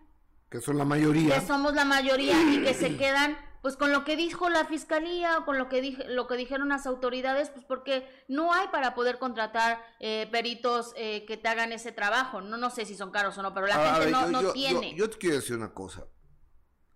[0.52, 1.40] Que son la mayoría.
[1.40, 5.38] Que somos la mayoría y que se quedan pues con lo que dijo la fiscalía
[5.38, 8.94] o con lo que dije, lo que dijeron las autoridades, pues porque no hay para
[8.94, 12.42] poder contratar eh, peritos eh, que te hagan ese trabajo.
[12.42, 14.94] No, no sé si son caros o no, pero la gente no, no tiene.
[14.96, 16.06] Yo, te quiero decir una cosa.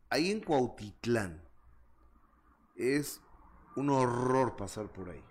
[0.09, 1.41] Ahí en Cuautitlán
[2.75, 3.21] es
[3.77, 5.23] un horror pasar por ahí.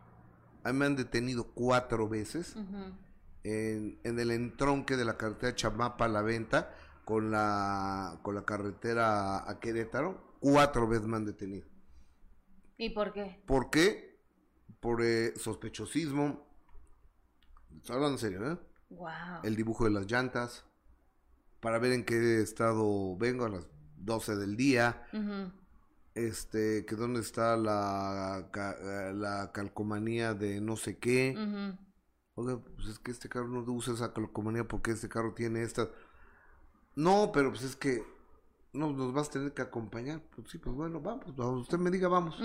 [0.64, 2.56] A mí me han detenido cuatro veces
[3.44, 8.46] en, en, el entronque de la carretera Chamapa a la venta con la, con la
[8.46, 11.66] carretera a Querétaro cuatro veces me han detenido.
[12.78, 13.42] ¿Y por qué?
[13.46, 14.20] ¿Por qué?
[14.78, 16.46] Por eh, sospechosismo.
[17.76, 18.58] Estoy hablando en serio, ¿eh?
[18.90, 19.40] Wow.
[19.42, 20.64] El dibujo de las llantas.
[21.58, 25.08] Para ver en qué estado vengo a las 12 del día.
[26.14, 28.48] Este, que dónde está la,
[29.14, 31.34] la calcomanía de no sé qué.
[32.36, 35.88] Oiga, pues es que este carro no usa esa calcomanía porque este carro tiene esta.
[36.94, 38.04] No, pero pues es que
[38.76, 40.20] no, nos vas a tener que acompañar.
[40.34, 41.24] Pues sí, pues bueno, vamos,
[41.60, 42.36] usted me diga, vamos.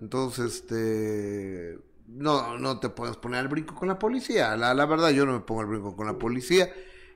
[0.00, 4.56] Entonces, este, no, no te puedes poner al brinco con la policía.
[4.56, 6.68] La, la verdad, yo no me pongo al brinco con la policía.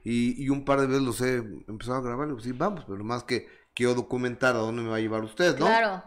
[0.02, 1.36] Y, y un par de veces los he
[1.68, 2.28] empezado a grabar.
[2.28, 5.22] Y pues sí, vamos, pero más que quiero documentar a dónde me va a llevar
[5.22, 5.66] usted, ¿no?
[5.66, 6.02] Claro.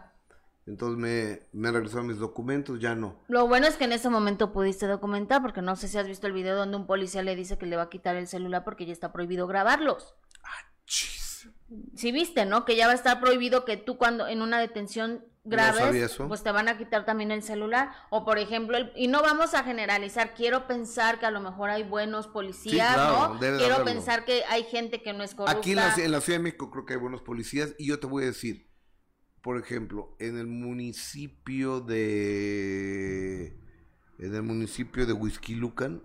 [0.66, 3.18] Entonces me, me han regresado mis documentos, ya no.
[3.28, 6.26] Lo bueno es que en ese momento pudiste documentar, porque no sé si has visto
[6.26, 8.86] el video donde un policía le dice que le va a quitar el celular porque
[8.86, 10.14] ya está prohibido grabarlos.
[11.94, 12.64] Si viste, ¿no?
[12.64, 16.50] Que ya va a estar prohibido que tú cuando en una detención grave, pues te
[16.50, 17.92] van a quitar también el celular.
[18.10, 21.82] O por ejemplo, y no vamos a generalizar, quiero pensar que a lo mejor hay
[21.82, 23.38] buenos policías, ¿no?
[23.38, 25.58] Quiero pensar que hay gente que no es corrupta.
[25.58, 28.00] Aquí en la, en la Ciudad de México creo que hay buenos policías y yo
[28.00, 28.70] te voy a decir,
[29.42, 33.60] por ejemplo, en el municipio de...
[34.18, 36.02] En el municipio de Huizquilucan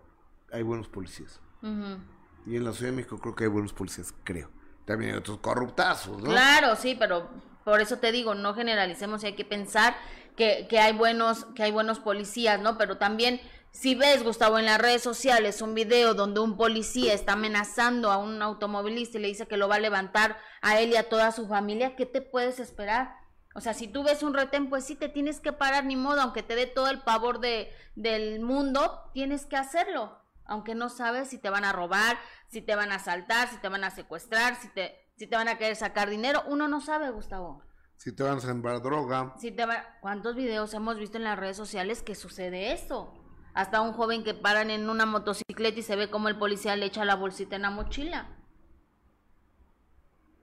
[0.51, 1.39] hay buenos policías.
[1.61, 4.58] Y en la Ciudad de México creo que hay buenos policías, creo
[4.89, 6.31] también otros corruptazos, ¿no?
[6.31, 7.29] Claro, sí, pero
[7.63, 9.95] por eso te digo, no generalicemos y hay que pensar
[10.35, 12.75] que, que hay buenos, que hay buenos policías, ¿no?
[12.75, 17.33] Pero también, si ves, Gustavo, en las redes sociales un video donde un policía está
[17.33, 20.95] amenazando a un automovilista y le dice que lo va a levantar a él y
[20.95, 23.15] a toda su familia, ¿qué te puedes esperar?
[23.53, 26.21] O sea, si tú ves un retén, pues sí te tienes que parar, ni modo,
[26.21, 30.18] aunque te dé todo el pavor de, del mundo, tienes que hacerlo
[30.49, 33.69] aunque no sabes si te van a robar, si te van a asaltar, si te
[33.69, 37.11] van a secuestrar, si te, si te van a querer sacar dinero, uno no sabe,
[37.11, 37.63] Gustavo.
[37.95, 39.35] Si te van a sembrar droga.
[39.37, 39.65] Si te
[40.01, 43.13] ¿Cuántos videos hemos visto en las redes sociales que sucede eso?
[43.53, 46.85] Hasta un joven que paran en una motocicleta y se ve como el policía le
[46.85, 48.37] echa la bolsita en la mochila.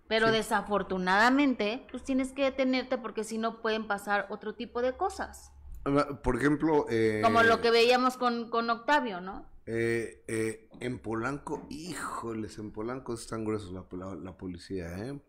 [0.09, 5.53] Pero desafortunadamente, pues tienes que detenerte porque si no pueden pasar otro tipo de cosas.
[6.23, 6.87] Por ejemplo...
[6.90, 9.56] Eh, como lo que veíamos con, con Octavio, ¿no?
[9.66, 15.20] Eh, eh, en Polanco, híjoles, en Polanco están gruesos la, la, policía, ¿eh?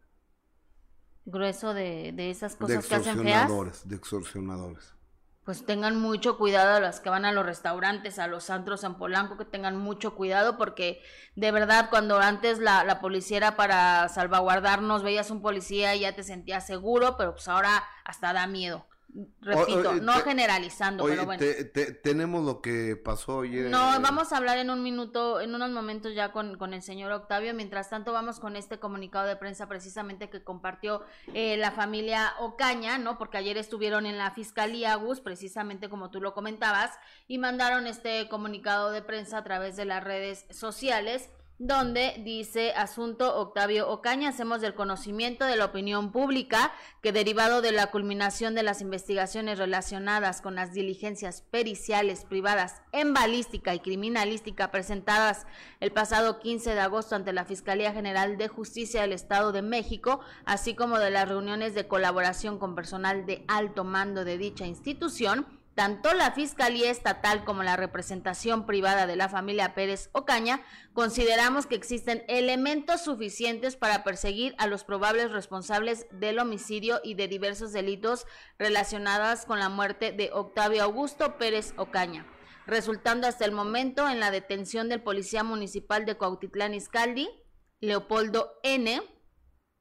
[1.26, 3.88] Grueso de, de esas cosas que hacen feas.
[3.88, 4.94] De extorsionadores
[5.48, 8.96] pues tengan mucho cuidado a las que van a los restaurantes, a los antros en
[8.96, 11.02] Polanco, que tengan mucho cuidado porque
[11.38, 16.14] de verdad cuando antes la, la policía era para salvaguardarnos, veías un policía y ya
[16.14, 18.88] te sentías seguro, pero pues ahora hasta da miedo.
[19.42, 21.44] Repito, no generalizando, pero bueno.
[22.04, 23.70] tenemos lo que pasó ayer.
[23.70, 27.12] No, vamos a hablar en un minuto, en unos momentos ya con, con, el señor
[27.12, 27.54] Octavio.
[27.54, 32.98] Mientras tanto, vamos con este comunicado de prensa precisamente que compartió eh, la familia Ocaña,
[32.98, 33.18] ¿no?
[33.18, 36.92] Porque ayer estuvieron en la fiscalía, Gus, precisamente como tú lo comentabas,
[37.28, 43.36] y mandaron este comunicado de prensa a través de las redes sociales donde dice asunto
[43.36, 48.62] Octavio Ocaña, hacemos del conocimiento de la opinión pública que derivado de la culminación de
[48.62, 55.48] las investigaciones relacionadas con las diligencias periciales privadas en balística y criminalística presentadas
[55.80, 60.20] el pasado 15 de agosto ante la Fiscalía General de Justicia del Estado de México,
[60.46, 65.57] así como de las reuniones de colaboración con personal de alto mando de dicha institución,
[65.78, 70.64] tanto la Fiscalía Estatal como la representación privada de la familia Pérez Ocaña
[70.94, 77.28] consideramos que existen elementos suficientes para perseguir a los probables responsables del homicidio y de
[77.28, 78.26] diversos delitos
[78.58, 82.26] relacionados con la muerte de Octavio Augusto Pérez Ocaña,
[82.66, 87.30] resultando hasta el momento en la detención del policía municipal de Cuautitlán Izcaldi,
[87.82, 89.04] Leopoldo N.,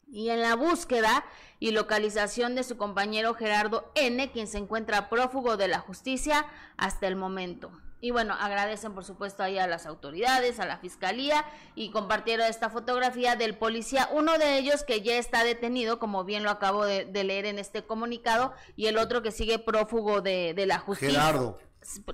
[0.06, 1.24] y en la búsqueda
[1.58, 7.06] y localización de su compañero Gerardo N., quien se encuentra prófugo de la justicia hasta
[7.08, 7.70] el momento.
[8.00, 12.68] Y bueno, agradecen por supuesto ahí a las autoridades, a la fiscalía y compartieron esta
[12.68, 17.06] fotografía del policía, uno de ellos que ya está detenido, como bien lo acabo de,
[17.24, 21.20] leer en este comunicado, y el otro que sigue prófugo de, de la justicia.
[21.20, 21.58] Gerardo.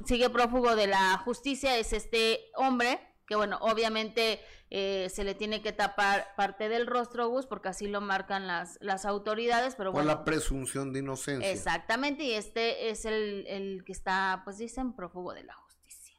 [0.07, 3.01] Sigue prófugo de la justicia, es este hombre
[3.33, 4.41] que bueno, obviamente
[4.75, 8.79] eh, se le tiene que tapar parte del rostro, Gus, porque así lo marcan las,
[8.81, 10.07] las autoridades, pero bueno.
[10.07, 11.51] La presunción de inocencia.
[11.51, 16.17] Exactamente, y este es el, el que está, pues dicen, prófugo de la justicia.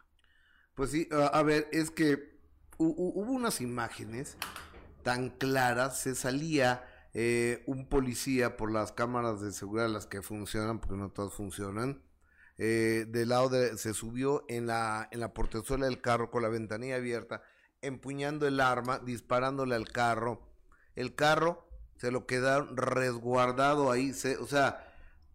[0.75, 2.37] Pues sí, a ver, es que
[2.77, 4.37] hubo unas imágenes
[5.01, 6.85] tan claras, se salía
[7.15, 12.03] eh, un policía por las cámaras de seguridad, las que funcionan, porque no todas funcionan,
[12.59, 16.49] eh, del lado de, se subió en la, en la portezuela del carro con la
[16.49, 17.41] ventanilla abierta,
[17.83, 20.41] empuñando el arma, disparándole al carro.
[20.95, 21.67] El carro
[21.97, 24.93] se lo quedaron resguardado ahí, o sea,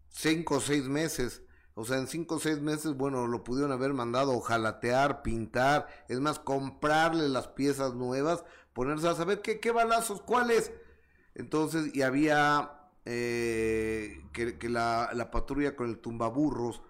[0.09, 1.41] cinco o seis meses.
[1.75, 6.19] O sea, en cinco o seis meses, bueno, lo pudieron haber mandado jalatear, pintar, es
[6.19, 10.73] más, comprarle las piezas nuevas, ponerse a saber qué, qué balazos, cuáles.
[11.35, 16.81] Entonces, y había eh, que, la, la, patrulla con el tumbaburros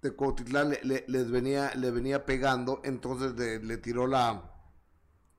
[0.00, 4.57] de Cuautitlán le, les venía, le venía pegando, entonces le tiró la,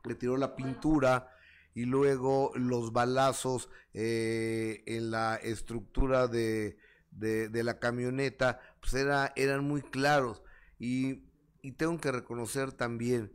[0.06, 1.30] le tiró la pintura
[1.74, 6.78] y luego los balazos eh, en la estructura de,
[7.12, 10.42] de, la camioneta, pues era, eran muy claros.
[10.80, 11.24] Y,
[11.62, 13.32] y tengo que reconocer también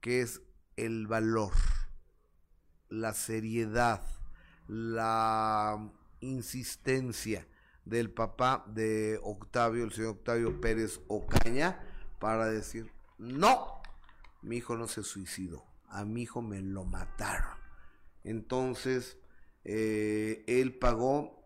[0.00, 0.42] que es
[0.76, 1.52] el valor,
[2.88, 4.02] la seriedad,
[4.68, 7.46] la insistencia
[7.84, 11.80] del papá de Octavio, el señor Octavio Pérez Ocaña,
[12.20, 13.80] para decir, no,
[14.42, 17.56] mi hijo no se suicidó, a mi hijo me lo mataron.
[18.24, 19.18] Entonces,
[19.64, 21.38] eh, él pagó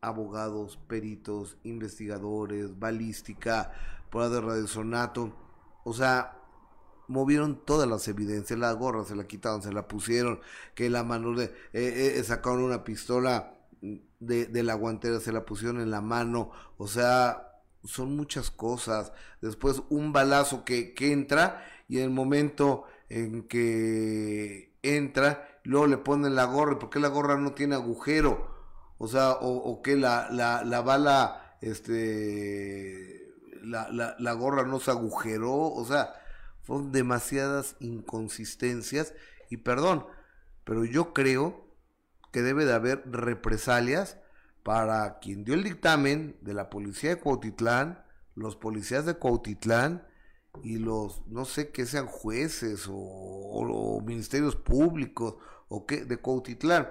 [0.00, 3.72] abogados, peritos, investigadores, balística,
[4.10, 5.34] prueba de radiosonato,
[5.84, 6.36] o sea,
[7.08, 10.40] movieron todas las evidencias, la gorra se la quitaron, se la pusieron,
[10.74, 13.58] que la mano de, eh, eh, sacaron una pistola
[14.20, 19.12] de, la guantera, se la pusieron en la mano, o sea, son muchas cosas.
[19.40, 25.98] Después un balazo que, que entra y en el momento en que entra, luego le
[25.98, 28.58] ponen la gorra, porque la gorra no tiene agujero?
[28.98, 34.90] O sea, o, que la, la, la, bala, este, la, la, la gorra no se
[34.90, 36.14] agujeró, o sea,
[36.62, 39.14] fueron demasiadas inconsistencias
[39.48, 40.06] y perdón,
[40.64, 41.66] pero yo creo
[42.32, 44.18] que debe de haber represalias
[44.62, 50.06] para quien dio el dictamen de la policía de Cuautitlán, los policías de Cuautitlán
[50.62, 55.36] y los, no sé que sean jueces o, o ministerios públicos
[55.68, 56.88] o qué, de Cuautitlán.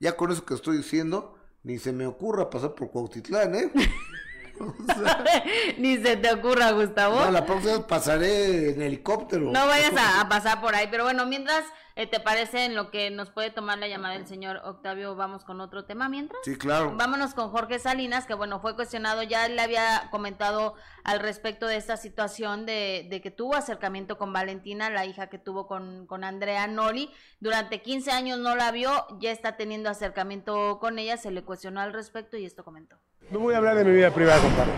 [0.00, 3.72] Ya con eso que estoy diciendo, ni se me ocurra pasar por Cuautitlán, ¿eh?
[5.78, 7.24] Ni se te ocurra, Gustavo.
[7.24, 9.50] No, la próxima pasaré en helicóptero.
[9.50, 10.88] No vayas a, pasar por ahí.
[10.90, 11.64] Pero bueno, mientras
[11.96, 15.44] eh, te parece en lo que nos puede tomar la llamada el señor Octavio, vamos
[15.44, 16.40] con otro tema mientras.
[16.44, 16.94] Sí, claro.
[16.96, 20.74] Vámonos con Jorge Salinas, que bueno, fue cuestionado, ya le había comentado
[21.04, 25.38] al respecto de esta situación de, de que tuvo acercamiento con Valentina, la hija que
[25.38, 27.10] tuvo con, con Andrea Noli.
[27.40, 31.80] Durante 15 años no la vio, ya está teniendo acercamiento con ella, se le cuestionó
[31.80, 32.98] al respecto y esto comentó.
[33.30, 34.70] No voy a hablar de mi vida privada, compadre.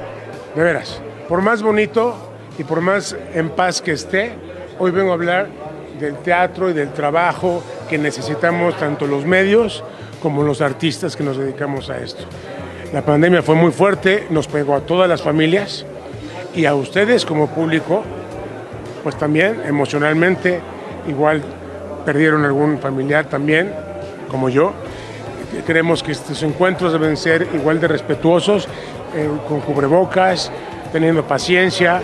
[0.54, 1.00] De veras.
[1.28, 2.14] Por más bonito
[2.56, 4.30] y por más en paz que esté,
[4.78, 5.48] hoy vengo a hablar
[5.98, 9.82] del teatro y del trabajo que necesitamos tanto los medios
[10.22, 12.22] como los artistas que nos dedicamos a esto.
[12.92, 15.84] La pandemia fue muy fuerte, nos pegó a todas las familias
[16.54, 18.04] y a ustedes como público,
[19.02, 20.60] pues también emocionalmente,
[21.08, 21.42] igual
[22.04, 23.74] perdieron algún familiar también,
[24.30, 24.72] como yo.
[25.64, 28.68] Creemos que estos encuentros deben ser igual de respetuosos,
[29.14, 30.50] eh, con cubrebocas,
[30.92, 32.02] teniendo paciencia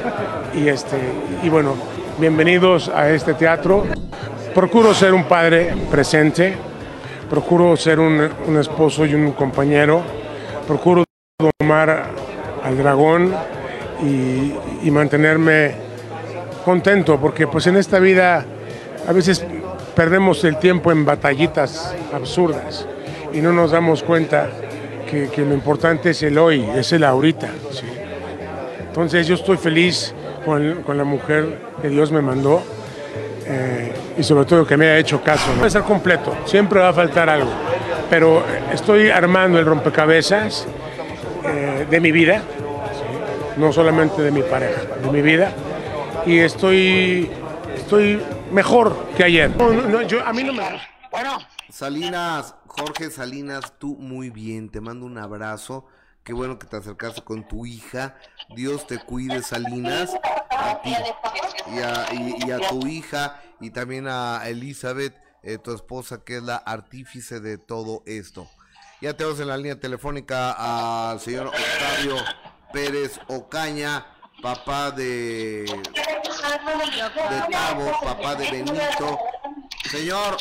[0.54, 0.96] y, este,
[1.42, 1.74] y bueno,
[2.18, 3.84] bienvenidos a este teatro.
[4.54, 6.54] Procuro ser un padre presente,
[7.28, 10.02] procuro ser un, un esposo y un compañero,
[10.66, 11.04] procuro
[11.58, 12.06] domar
[12.62, 13.34] al dragón
[14.02, 14.54] y,
[14.86, 15.74] y mantenerme
[16.64, 18.44] contento, porque pues en esta vida
[19.06, 19.44] a veces
[19.96, 22.86] perdemos el tiempo en batallitas absurdas
[23.32, 24.48] y no nos damos cuenta
[25.10, 27.48] que, que lo importante es el hoy, es el ahorita.
[27.70, 27.86] ¿sí?
[28.80, 30.14] Entonces yo estoy feliz
[30.44, 32.62] con, con, la mujer que Dios me mandó
[33.46, 35.52] eh, y sobre todo que me haya hecho caso.
[35.54, 37.50] No va a ser completo, siempre va a faltar algo,
[38.10, 40.66] pero estoy armando el rompecabezas
[41.44, 43.60] eh, de mi vida, ¿sí?
[43.60, 45.52] no solamente de mi pareja, de mi vida,
[46.26, 47.30] y estoy,
[47.74, 48.20] estoy
[48.52, 49.50] mejor que ayer.
[49.56, 50.62] No, no, yo, a mí no me...
[51.10, 51.38] Bueno.
[51.70, 55.86] Salinas, Jorge Salinas, tú muy bien, te mando un abrazo.
[56.24, 58.16] Qué bueno que te acercaste con tu hija.
[58.54, 60.10] Dios te cuide, Salinas.
[61.66, 66.36] Y a, y, y a tu hija y también a Elizabeth, eh, tu esposa, que
[66.36, 68.48] es la artífice de todo esto.
[69.00, 72.16] Ya tenemos en la línea telefónica al señor Octavio
[72.72, 74.06] Pérez Ocaña,
[74.40, 79.18] papá de, de Tavo, papá de Benito.
[79.90, 80.36] Señor,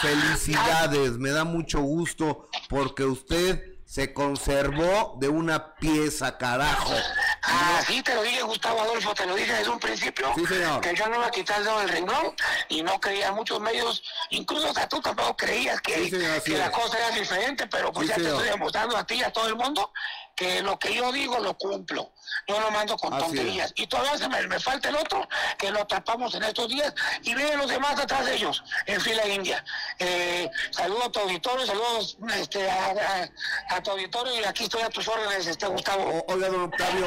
[0.00, 6.94] felicidades, me da mucho gusto porque usted se conservó de una pieza, carajo.
[7.42, 10.32] Ah, sí, te lo dije, Gustavo Adolfo, te lo dije desde un principio.
[10.34, 10.80] Sí, señor.
[10.80, 12.34] Que yo no me quité el dedo del renglón
[12.70, 16.58] y no creía muchos medios, incluso hasta tú tampoco creías que, Sí, señor, así que
[16.58, 19.30] la cosa era diferente, pero pues Sí, ya te estoy demostrando a ti y a
[19.30, 19.92] todo el mundo
[20.34, 22.12] que lo que yo digo lo cumplo.
[22.48, 23.72] Yo no mando con Así tonterías.
[23.76, 25.28] Y todavía se me, me falta el otro,
[25.58, 29.26] que lo atrapamos en estos días y vienen los demás atrás de ellos, en fila
[29.28, 29.64] india.
[29.98, 34.82] Eh, saludo a tu auditorio, saludos este, a, a- a tu auditorio y aquí estoy
[34.82, 36.02] a tus órdenes, este Gustavo.
[36.26, 37.06] O- Oiga, don Octavio,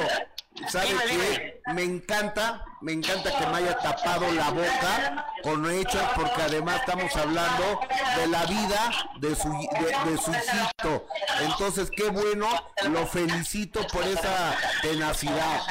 [0.70, 1.12] ¿sabe Dime, qué?
[1.18, 1.56] dime.
[1.74, 7.16] Me encanta, me encanta que me haya tapado la boca con hechos, porque además estamos
[7.16, 7.80] hablando
[8.18, 11.08] de la vida de su, de, de su hijito.
[11.42, 12.48] Entonces, qué bueno,
[12.84, 15.62] lo felicito por esa tenacidad.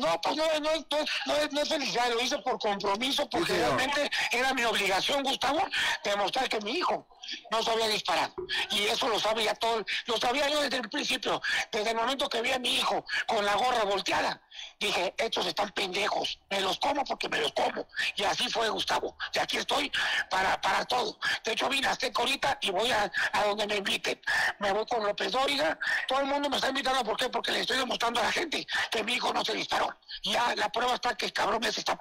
[0.00, 3.52] No, pues no, no, no, no es, no es felicidad, lo hice por compromiso, porque
[3.52, 5.62] realmente era mi obligación, Gustavo,
[6.04, 7.06] demostrar que mi hijo
[7.50, 8.32] no sabía disparar.
[8.70, 12.42] Y eso lo sabía todo, lo sabía yo desde el principio, desde el momento que
[12.42, 14.40] vi a mi hijo con la gorra volteada.
[14.78, 17.86] Dije, estos están pendejos, me los como porque me los como.
[18.16, 19.16] Y así fue, Gustavo.
[19.32, 19.90] Y aquí estoy
[20.28, 21.18] para, para todo.
[21.44, 24.20] De hecho, vine a Azteca ahorita y voy a, a donde me inviten.
[24.58, 25.78] Me voy con López Dóriga.
[26.06, 27.28] Todo el mundo me está invitando, ¿por qué?
[27.28, 29.96] Porque le estoy demostrando a la gente que mi hijo no se disparó.
[30.22, 31.96] Ya la prueba está que el cabrón ese está,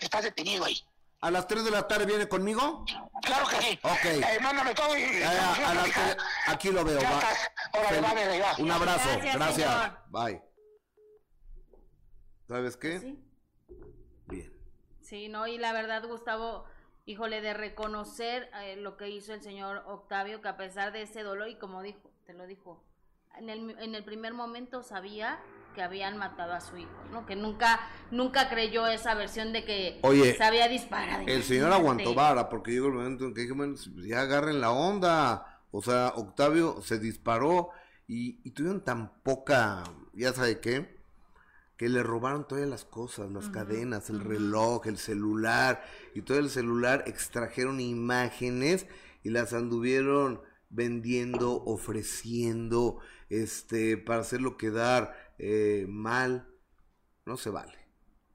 [0.00, 0.84] está detenido ahí.
[1.20, 2.84] ¿A las 3 de la tarde viene conmigo?
[3.22, 3.78] Claro que sí.
[3.82, 4.04] Ok.
[4.04, 5.02] Eh, mándame todo y...
[5.02, 6.16] Eh, a- a las tres-
[6.46, 7.00] aquí lo veo.
[7.00, 7.18] Ya va.
[7.18, 7.50] estás.
[7.76, 8.52] Órale, va, bebé, va.
[8.58, 9.92] Un abrazo, Gracias, gracias.
[10.10, 10.42] Bye.
[12.46, 13.00] ¿Sabes qué?
[13.00, 13.18] Sí.
[14.26, 14.52] Bien.
[15.00, 16.64] Sí, no, y la verdad, Gustavo,
[17.04, 21.22] híjole, de reconocer eh, lo que hizo el señor Octavio, que a pesar de ese
[21.24, 22.84] dolor, y como dijo, te lo dijo,
[23.36, 25.40] en el, en el primer momento sabía
[25.78, 27.24] que habían matado a su hijo, ¿no?
[27.24, 27.78] Que nunca,
[28.10, 31.22] nunca creyó esa versión de que Oye, se había disparado.
[31.24, 34.60] El señor aguantó vara, porque llegó el momento en que dije, bueno, pues ya agarren
[34.60, 35.62] la onda.
[35.70, 37.70] O sea, Octavio se disparó
[38.08, 40.98] y, y tuvieron tan poca, ya sabe qué,
[41.76, 46.50] que le robaron todas las cosas, las cadenas, el reloj, el celular, y todo el
[46.50, 48.88] celular extrajeron imágenes
[49.22, 52.98] y las anduvieron vendiendo, ofreciendo,
[53.30, 56.46] este, para hacerlo quedar eh, mal.
[57.24, 57.78] No se vale.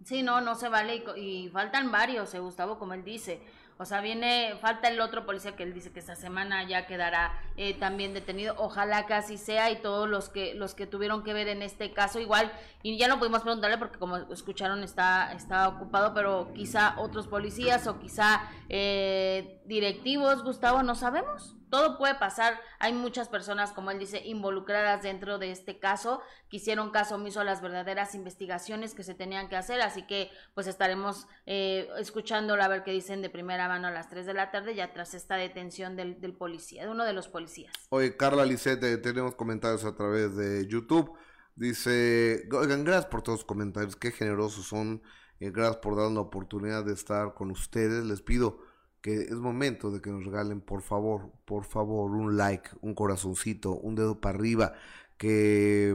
[0.04, 3.41] Sí, no, no se vale y, faltan varios, eh, Gustavo, como él dice.
[3.78, 7.41] O sea, viene, falta el otro policía que él dice que esta semana ya quedará
[7.58, 8.54] eh, también detenido.
[8.58, 11.91] Ojalá que así sea y todos los que los que tuvieron que ver en este
[11.91, 12.51] caso igual.
[12.84, 17.88] Y ya no pudimos preguntarle porque como escucharon está, está ocupado, pero quizá otros policías
[17.88, 22.62] o quizá eh, directivos, Gustavo, no sabemos todo puede pasar.
[22.78, 27.40] Hay muchas personas, como él dice, involucradas dentro de este caso, que hicieron caso omiso
[27.40, 32.66] a las verdaderas investigaciones que se tenían que hacer, así que pues estaremos eh, escuchándola
[32.66, 35.16] a ver qué dicen de primera mano a las 3 de la tarde, ya tras
[35.16, 37.74] esta detención del, del policía, de uno de los policías.
[37.90, 41.12] Oye, Carla Lisette, tenemos comentarios a través de YouTube.
[41.56, 45.02] Dice, oigan, gracias por todos los comentarios, qué generosos son.
[45.40, 48.06] Eh, gracias por dar la oportunidad de estar con ustedes.
[48.06, 48.60] Les pido
[49.04, 53.74] que es momento de que nos regalen, por favor, por favor, un like, un corazoncito,
[53.74, 54.74] un dedo para arriba,
[55.18, 55.93] que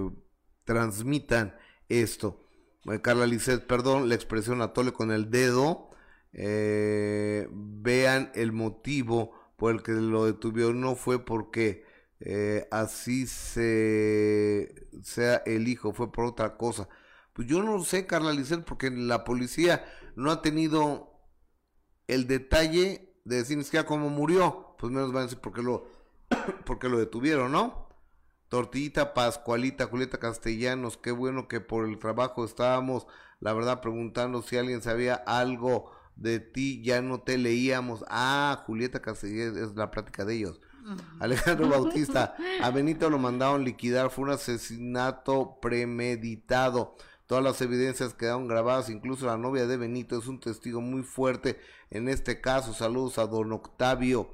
[0.65, 1.57] transmitan
[1.89, 2.45] esto.
[2.85, 5.91] Eh, Carla Lisset, perdón, la expresión atole con el dedo.
[6.35, 10.81] Eh, vean el motivo por el que lo detuvieron.
[10.81, 11.85] No fue porque
[12.21, 16.89] eh, así se sea el hijo, fue por otra cosa.
[17.33, 19.85] Pues yo no sé, Carla Lisset, porque la policía
[20.17, 21.18] no ha tenido
[22.09, 25.63] el detalle de decir ni siquiera cómo murió, pues menos van a decir por qué
[25.63, 25.87] lo,
[26.65, 27.89] porque lo detuvieron, ¿no?
[28.49, 33.07] Tortillita Pascualita, Julieta Castellanos, qué bueno que por el trabajo estábamos,
[33.41, 38.05] la verdad, preguntando si alguien sabía algo de ti, ya no te leíamos.
[38.09, 40.61] Ah, Julieta Castellanos, es la plática de ellos.
[41.21, 46.97] Alejandro Bautista, a Benito lo mandaron liquidar, fue un asesinato premeditado.
[47.29, 51.61] Todas las evidencias quedaron grabadas, incluso la novia de Benito es un testigo muy fuerte
[51.91, 52.73] en este caso.
[52.73, 54.31] Saludos a don Octavio.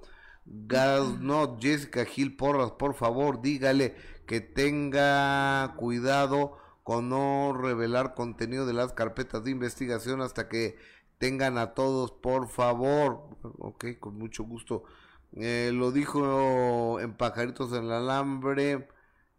[0.46, 8.74] no, Jessica Gil Porras, por favor, dígale que tenga cuidado con no revelar contenido de
[8.74, 10.76] las carpetas de investigación hasta que
[11.18, 13.28] tengan a todos, por favor.
[13.58, 14.84] Ok, con mucho gusto.
[15.32, 18.86] Eh, lo dijo en Pajaritos en el Alambre.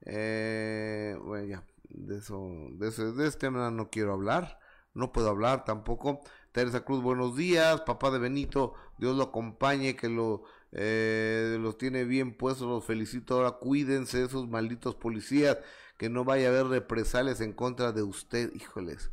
[0.02, 1.64] Eh, bueno, ya
[1.98, 4.60] de eso, de ese, de este tema no quiero hablar,
[4.94, 6.22] no puedo hablar tampoco.
[6.52, 10.44] Teresa Cruz, buenos días, papá de Benito, Dios lo acompañe, que lo
[10.78, 13.36] eh, los tiene bien puestos, los felicito.
[13.36, 15.58] Ahora cuídense de esos malditos policías,
[15.98, 19.10] que no vaya a haber represalias en contra de usted, híjoles.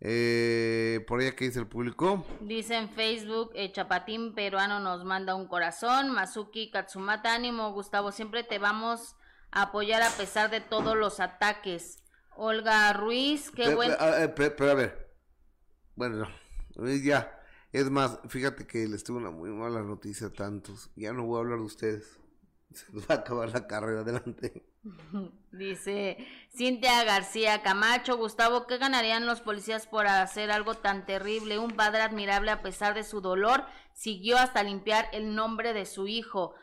[0.00, 2.24] Eh, por allá, ¿qué dice el público?
[2.40, 8.42] Dice en Facebook, eh, Chapatín Peruano nos manda un corazón, Mazuki Katsumata, ánimo, Gustavo, siempre
[8.42, 9.16] te vamos
[9.52, 12.02] apoyar a pesar de todos los ataques.
[12.36, 13.96] Olga Ruiz, qué bueno.
[14.34, 15.14] Pero, a ver,
[15.94, 16.28] bueno,
[17.04, 17.38] ya,
[17.72, 20.90] es más, fíjate que les tuve una muy mala noticia a tantos.
[20.96, 22.18] Ya no voy a hablar de ustedes.
[22.72, 24.64] Se nos va a acabar la carrera adelante.
[25.52, 26.26] Dice
[26.56, 31.58] Cintia García Camacho, Gustavo, ¿qué ganarían los policías por hacer algo tan terrible?
[31.58, 36.06] Un padre admirable a pesar de su dolor siguió hasta limpiar el nombre de su
[36.06, 36.54] hijo.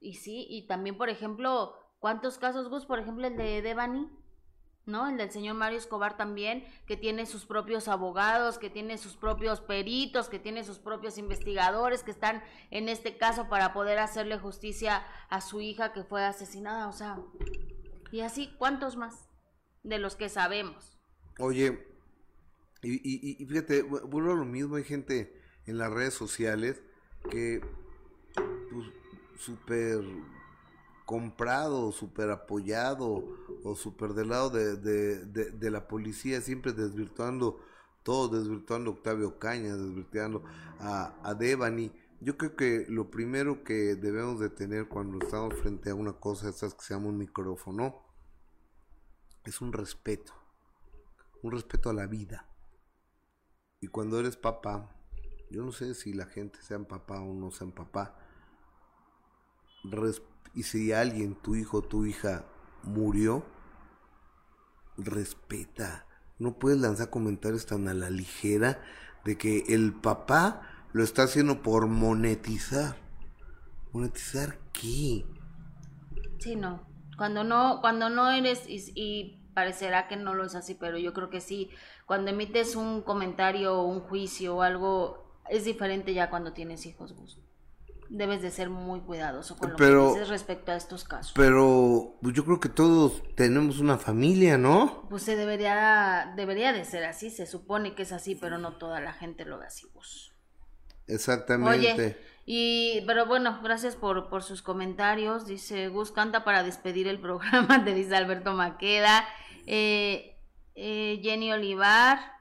[0.00, 2.86] Y sí, y también, por ejemplo, ¿Cuántos casos, Gus?
[2.86, 4.10] Por ejemplo, el de Devani,
[4.84, 5.08] ¿no?
[5.08, 9.60] El del señor Mario Escobar también, que tiene sus propios abogados, que tiene sus propios
[9.60, 15.04] peritos, que tiene sus propios investigadores que están en este caso para poder hacerle justicia
[15.28, 16.88] a su hija que fue asesinada.
[16.88, 17.18] O sea,
[18.12, 19.28] y así, ¿cuántos más?
[19.82, 20.96] De los que sabemos.
[21.38, 21.86] Oye,
[22.82, 26.82] y, y, fíjate, vuelvo a lo mismo, hay gente en las redes sociales
[27.30, 27.60] que,
[28.70, 28.86] pues,
[31.06, 33.24] comprado, super apoyado
[33.62, 37.60] o super del lado de, de, la policía, siempre desvirtuando
[38.02, 40.42] todo, desvirtuando a Octavio Caña, desvirtuando
[40.80, 41.92] a, a Devani.
[42.20, 46.48] Yo creo que lo primero que debemos de tener cuando estamos frente a una cosa,
[46.48, 48.02] estas que se llama un micrófono,
[49.44, 50.32] es un respeto,
[51.42, 52.48] un respeto a la vida.
[53.80, 54.92] Y cuando eres papá,
[55.50, 58.18] yo no sé si la gente sea papá o no sea papá,
[59.84, 62.46] respeto y si alguien, tu hijo, tu hija,
[62.82, 63.44] murió,
[64.96, 66.06] respeta.
[66.38, 68.82] No puedes lanzar comentarios tan a la ligera
[69.26, 70.62] de que el papá
[70.94, 72.96] lo está haciendo por monetizar.
[73.92, 75.26] ¿Monetizar qué?
[76.38, 76.80] Sí, no.
[77.18, 81.28] Cuando no, cuando no eres, y, parecerá que no lo es así, pero yo creo
[81.28, 81.68] que sí.
[82.06, 87.12] Cuando emites un comentario o un juicio o algo, es diferente ya cuando tienes hijos,
[87.12, 87.42] Gus
[88.08, 91.32] debes de ser muy cuidadoso con lo que dices respecto a estos casos.
[91.34, 95.06] Pero pues, yo creo que todos tenemos una familia, ¿no?
[95.08, 99.00] Pues se debería, debería de ser así, se supone que es así, pero no toda
[99.00, 100.32] la gente lo ve así, pues.
[101.06, 101.78] Exactamente.
[101.78, 105.46] Oye, y, pero bueno, gracias por, por sus comentarios.
[105.46, 109.24] Dice Gus canta para despedir el programa, te dice Alberto Maqueda.
[109.66, 110.38] Eh,
[110.74, 112.36] eh, Jenny Olivar,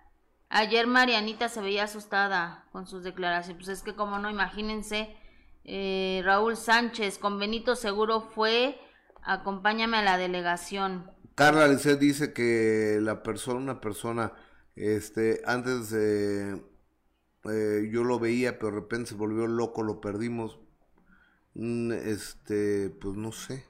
[0.50, 3.66] Ayer Marianita se veía asustada con sus declaraciones.
[3.66, 5.16] Pues es que como no, imagínense,
[5.66, 8.80] eh, Raúl Sánchez, con Benito Seguro fue,
[9.24, 11.12] acompáñame a la delegación.
[11.34, 14.34] Carla Lisset dice que la persona, una persona,
[14.76, 16.62] este, antes eh,
[17.92, 20.60] yo lo veía, pero de repente se volvió loco, lo perdimos.
[21.56, 23.66] Mm, este, pues no sé.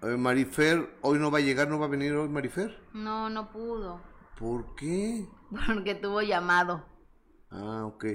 [0.00, 2.80] Marifer, hoy no va a llegar, no va a venir hoy Marifer.
[2.94, 4.00] No, no pudo.
[4.38, 5.26] ¿Por qué?
[5.66, 6.86] Porque tuvo llamado.
[7.50, 8.06] Ah, ok.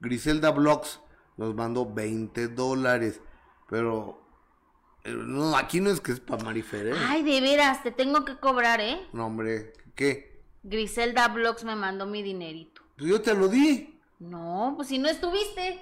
[0.00, 1.00] Griselda Blogs
[1.38, 3.20] nos mandó 20 dólares,
[3.70, 4.20] pero
[5.04, 6.94] eh, no, aquí no es que es para Marifer, ¿eh?
[7.08, 9.00] Ay, de veras, te tengo que cobrar, ¿eh?
[9.12, 10.42] No, hombre, ¿qué?
[10.64, 12.82] Griselda Blogs me mandó mi dinerito.
[12.98, 13.98] Pues yo te lo di.
[14.18, 15.80] No, pues si no estuviste.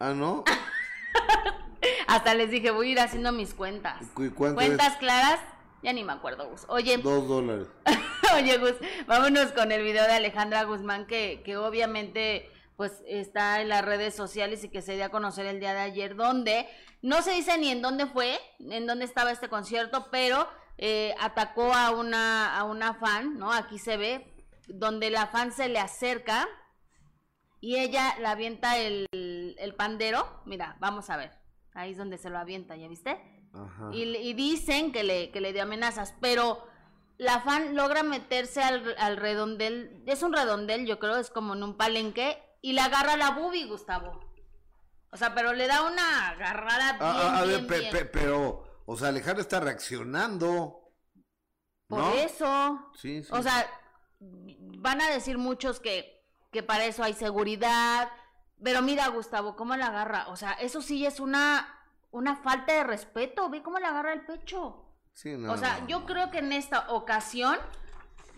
[0.00, 0.42] Ah, ¿no?
[2.06, 4.02] Hasta les dije, voy a ir haciendo mis cuentas.
[4.34, 5.38] ¿Cuentas claras?
[5.82, 6.62] Ya ni me acuerdo, Gus.
[6.68, 6.96] Oye.
[6.96, 7.68] Dos dólares.
[8.34, 8.72] Oye, Gus,
[9.06, 14.14] vámonos con el video de Alejandra Guzmán, que, que obviamente pues está en las redes
[14.14, 16.68] sociales y que se dio a conocer el día de ayer, donde
[17.02, 20.48] no se dice ni en dónde fue, en dónde estaba este concierto, pero
[20.78, 23.52] eh, atacó a una, a una fan, ¿no?
[23.52, 24.34] Aquí se ve,
[24.68, 26.48] donde la fan se le acerca
[27.60, 30.42] y ella le avienta el, el pandero.
[30.44, 31.32] Mira, vamos a ver.
[31.74, 33.18] Ahí es donde se lo avienta, ¿ya viste?
[33.92, 36.66] Y, dicen que le, que le dio amenazas, pero
[37.18, 41.62] la fan logra meterse al, al, redondel, es un redondel, yo creo, es como en
[41.62, 44.18] un palenque, y le agarra la bubi, Gustavo.
[45.10, 49.60] O sea, pero le da una agarrada ah, bien, ah, pero, o sea, Alejandra está
[49.60, 50.90] reaccionando.
[51.86, 52.90] Por eso.
[52.94, 53.28] Sí, sí.
[53.30, 53.70] O sea,
[54.18, 58.10] van a decir muchos que, que para eso hay seguridad,
[58.62, 60.28] pero mira, Gustavo, cómo la agarra.
[60.28, 61.68] O sea, eso sí es una,
[62.12, 63.50] una falta de respeto.
[63.50, 64.86] Ve cómo le agarra el pecho.
[65.12, 67.58] Sí, no, o sea, yo creo que en esta ocasión,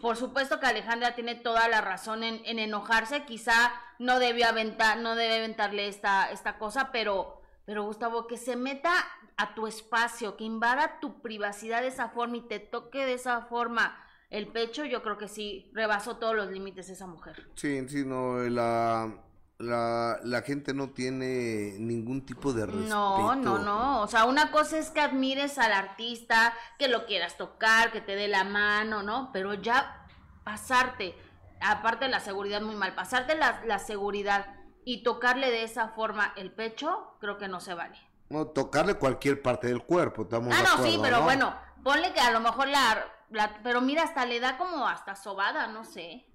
[0.01, 3.24] por supuesto que Alejandra tiene toda la razón en, en enojarse.
[3.24, 8.57] Quizá no debió aventar, no debe aventarle esta, esta cosa, pero, pero Gustavo, que se
[8.57, 8.92] meta
[9.36, 13.42] a tu espacio, que invada tu privacidad de esa forma y te toque de esa
[13.42, 17.49] forma el pecho, yo creo que sí rebasó todos los límites esa mujer.
[17.55, 19.25] Sí, sí, no, la
[19.59, 22.88] la, la gente no tiene ningún tipo de respeto.
[22.88, 24.02] No, no, no.
[24.02, 28.16] O sea, una cosa es que admires al artista, que lo quieras tocar, que te
[28.16, 29.30] dé la mano, ¿no?
[29.32, 30.07] Pero ya
[30.44, 31.16] pasarte,
[31.61, 34.46] aparte de la seguridad muy mal, pasarte la, la seguridad
[34.84, 37.98] y tocarle de esa forma el pecho, creo que no se vale.
[38.28, 42.30] No, tocarle cualquier parte del cuerpo, estamos Ah, no, sí, pero bueno, ponle que a
[42.30, 46.26] lo mejor la, la, pero mira, hasta le da como hasta sobada, no sé.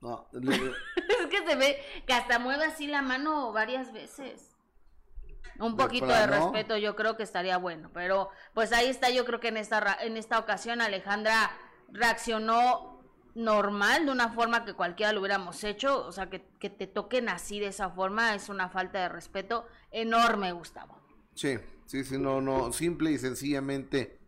[0.00, 4.56] No, es que se ve que hasta mueve así la mano varias veces.
[5.58, 9.40] Un poquito de respeto yo creo que estaría bueno, pero pues ahí está, yo creo
[9.40, 11.50] que en esta en esta ocasión Alejandra
[11.92, 13.00] reaccionó
[13.34, 17.28] normal, de una forma que cualquiera lo hubiéramos hecho, o sea, que, que te toquen
[17.28, 20.98] así de esa forma es una falta de respeto enorme, Gustavo.
[21.34, 24.18] Sí, sí, sí, no, no, simple y sencillamente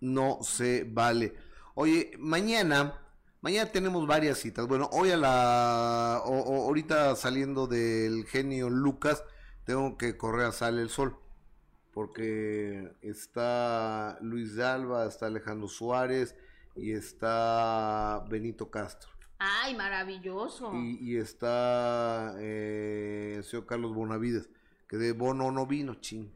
[0.00, 1.34] no se vale.
[1.74, 2.99] Oye, mañana
[3.42, 4.66] Mañana tenemos varias citas.
[4.66, 6.16] Bueno, hoy a la.
[6.16, 9.24] ahorita saliendo del genio Lucas,
[9.64, 11.16] tengo que correr a Sale el Sol.
[11.90, 16.36] Porque está Luis Alba, está Alejandro Suárez
[16.76, 19.10] y está Benito Castro.
[19.38, 20.72] ¡Ay, maravilloso!
[20.74, 24.50] Y, está eh, el señor Carlos Bonavides,
[24.86, 26.30] que de Bono no vino, ching.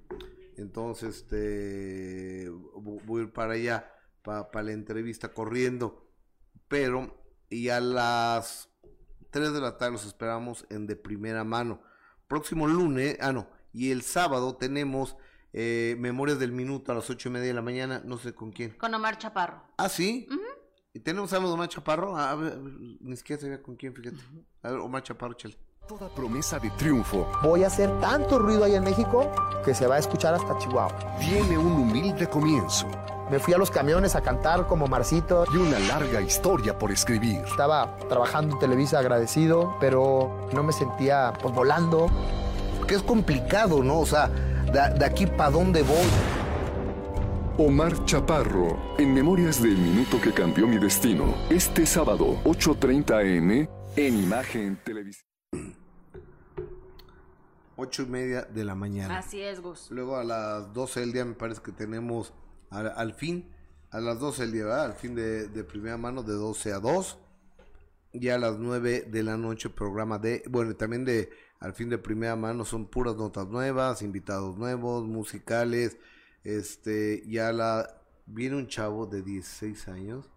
[0.56, 3.92] Entonces, este, voy a ir para allá,
[4.22, 6.03] para la entrevista corriendo
[6.68, 8.68] pero y a las
[9.30, 11.82] 3 de la tarde los esperamos en de primera mano.
[12.28, 15.16] Próximo lunes, ah no, y el sábado tenemos
[15.52, 18.50] eh, Memorias del Minuto a las ocho y media de la mañana, no sé con
[18.50, 18.70] quién.
[18.70, 19.62] Con Omar Chaparro.
[19.76, 20.26] Ah, sí.
[20.92, 22.16] ¿Y tenemos algo de Omar Chaparro?
[22.16, 24.16] Ah, a ver, ni siquiera sabía con quién, fíjate.
[24.62, 25.56] A ver, Omar Chaparro, chale.
[25.86, 27.26] Toda promesa de triunfo.
[27.42, 29.30] Voy a hacer tanto ruido ahí en México
[29.64, 31.16] que se va a escuchar hasta Chihuahua.
[31.18, 32.86] Tiene un humilde comienzo
[33.30, 35.44] me fui a los camiones a cantar como Marcito.
[35.52, 37.42] Y una larga historia por escribir.
[37.46, 42.08] Estaba trabajando en Televisa agradecido, pero no me sentía pues volando.
[42.86, 44.00] Que es complicado, ¿no?
[44.00, 46.06] O sea, de, aquí para dónde voy.
[47.56, 51.34] Omar Chaparro, en Memorias del Minuto que Cambió Mi Destino.
[51.48, 55.33] Este sábado, 8.30 am, en Imagen Televisión.
[57.76, 59.18] Ocho y media de la mañana.
[59.18, 59.90] Así es, Gus.
[59.90, 62.32] Luego a las 12 del día me parece que tenemos
[62.70, 63.50] al, fin,
[63.90, 67.18] a las 12 del día, al fin de, primera mano, de 12 a 2.
[68.12, 71.98] Y a las 9 de la noche, programa de, bueno, también de, al fin de
[71.98, 75.98] primera mano, son puras notas nuevas, invitados nuevos, musicales.
[76.44, 80.30] Este, ya la, viene un chavo de 16 años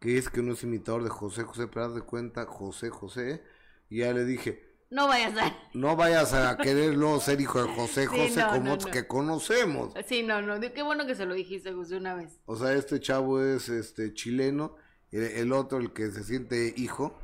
[0.00, 3.42] que es que no es imitador de José José, pero haz de cuenta José José.
[3.88, 5.56] Y ya le dije, No vayas a...
[5.74, 9.06] no vayas a querer luego ser hijo de José Sí, José no, como no, que
[9.06, 9.94] conocemos.
[10.06, 12.40] Sí, no, no, qué bueno que se lo dijiste, José, una vez.
[12.46, 14.76] O sea, este chavo es este chileno,
[15.10, 17.16] el, el otro, el que se siente hijo,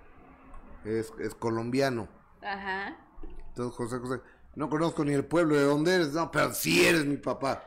[0.84, 2.08] es, es colombiano.
[2.42, 2.96] Ajá.
[3.48, 4.20] Entonces, José José,
[4.54, 7.64] no conozco ni el pueblo de donde eres, no, pero sí eres mi papá.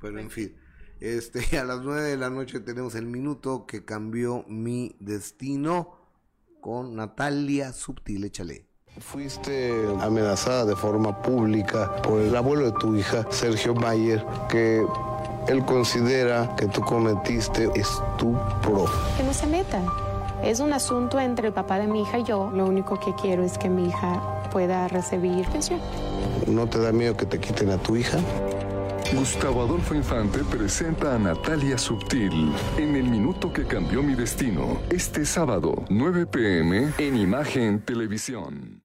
[0.00, 0.56] Pero en fin,
[1.00, 6.03] este, a las nueve de la noche tenemos el minuto que cambió mi destino
[6.64, 8.64] con Natalia Subtil, échale.
[8.98, 14.82] Fuiste amenazada de forma pública por el abuelo de tu hija, Sergio Mayer, que
[15.46, 18.86] él considera que tú cometiste estupro.
[19.14, 19.84] que no se metan.
[20.42, 22.50] Es un asunto entre el papá de mi hija y yo.
[22.50, 25.80] Lo único que quiero es que mi hija pueda recibir pensión.
[26.46, 28.18] ¿No te da miedo que te quiten a tu hija?
[29.14, 35.24] Gustavo Adolfo Infante presenta a Natalia Subtil en El Minuto que Cambió Mi Destino, este
[35.24, 38.82] sábado, 9 pm, en Imagen Televisión.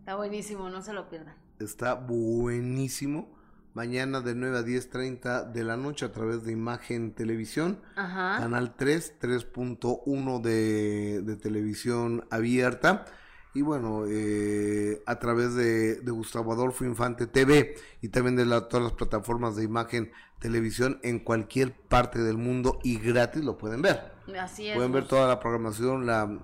[0.00, 1.36] Está buenísimo, no se lo pierdan.
[1.60, 3.28] Está buenísimo.
[3.74, 7.80] Mañana de 9 a 10.30 de la noche a través de Imagen Televisión.
[7.94, 8.40] Ajá.
[8.40, 13.06] Canal 3, 3.1 de, de televisión abierta.
[13.52, 18.68] Y bueno, eh, a través de, de Gustavo Adolfo Infante TV y también de la-
[18.68, 23.82] todas las plataformas de imagen televisión en cualquier parte del mundo y gratis lo pueden
[23.82, 24.12] ver.
[24.38, 24.76] Así es.
[24.76, 26.38] Pueden ver toda la programación, la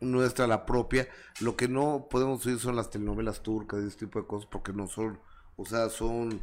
[0.00, 1.08] nuestra, la propia.
[1.40, 4.72] Lo que no podemos oír son las telenovelas turcas y ese tipo de cosas porque
[4.74, 5.18] no son,
[5.56, 6.40] o sea, son,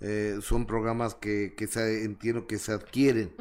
[0.00, 3.34] eh, son programas que, que se, entiendo que se adquieren.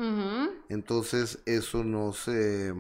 [0.70, 2.72] Entonces eso no se,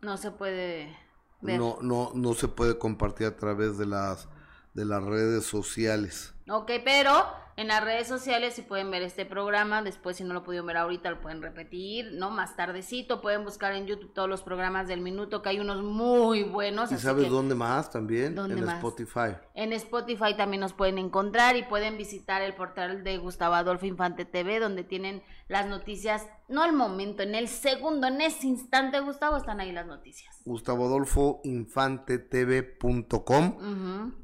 [0.00, 0.94] No se puede
[1.42, 4.28] no, no, no se puede compartir a través de las,
[4.74, 6.34] de las redes sociales.
[6.48, 10.42] Ok, pero en las redes sociales si pueden ver este programa, después si no lo
[10.42, 12.30] pudieron ver ahorita lo pueden repetir, ¿no?
[12.30, 16.44] Más tardecito, pueden buscar en YouTube todos los programas del minuto, que hay unos muy
[16.44, 16.90] buenos.
[16.90, 18.34] ¿Y así sabes que dónde más también?
[18.34, 18.76] ¿Dónde en más?
[18.76, 19.36] Spotify.
[19.54, 24.24] En Spotify también nos pueden encontrar y pueden visitar el portal de Gustavo Adolfo Infante
[24.24, 29.36] TV, donde tienen las noticias, no al momento, en el segundo, en ese instante, Gustavo,
[29.36, 30.40] están ahí las noticias.
[30.46, 34.21] Gustavo Adolfo infantetv.com Ujú.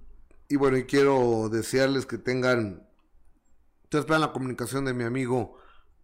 [0.51, 2.89] Y bueno, y quiero desearles que tengan.
[3.85, 5.59] Estoy esperando la comunicación de mi amigo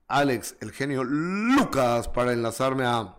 [0.07, 3.17] Alex, el genio Lucas, para enlazarme a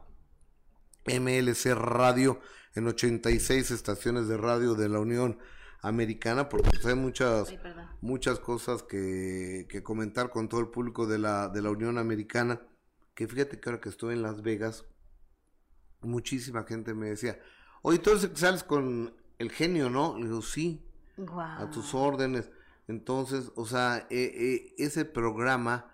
[1.08, 2.40] MLC Radio
[2.76, 5.40] en 86 estaciones de radio de la Unión
[5.82, 7.60] Americana, porque pues, hay muchas, Ay,
[8.02, 12.62] muchas cosas que, que comentar con todo el público de la, de la Unión Americana.
[13.16, 14.86] Que fíjate que ahora que estuve en Las Vegas,
[16.02, 17.40] muchísima gente me decía,
[17.82, 20.20] oye, que sales con el genio, ¿no?
[20.20, 20.86] Le digo, sí
[21.18, 22.50] A tus órdenes.
[22.88, 25.92] Entonces, o sea, eh, eh, ese programa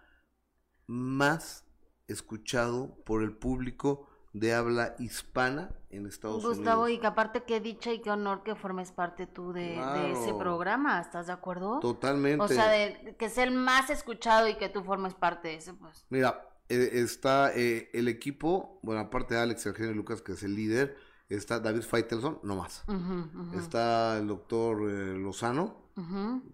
[0.87, 1.65] más
[2.07, 6.97] escuchado por el público de habla hispana en Estados Gustavo, Unidos.
[6.97, 10.33] y que aparte qué dicha y qué honor que formes parte tú de, de ese
[10.33, 11.79] programa, ¿estás de acuerdo?
[11.79, 12.43] Totalmente.
[12.43, 15.73] O sea, de, que sea el más escuchado y que tú formes parte de ese,
[15.73, 16.05] pues.
[16.09, 20.97] Mira, eh, está el equipo, bueno, aparte de Alex Eugenio Lucas, que es el líder,
[21.35, 22.83] está David Faitelson, no más.
[23.55, 25.81] Está el doctor eh, Lozano.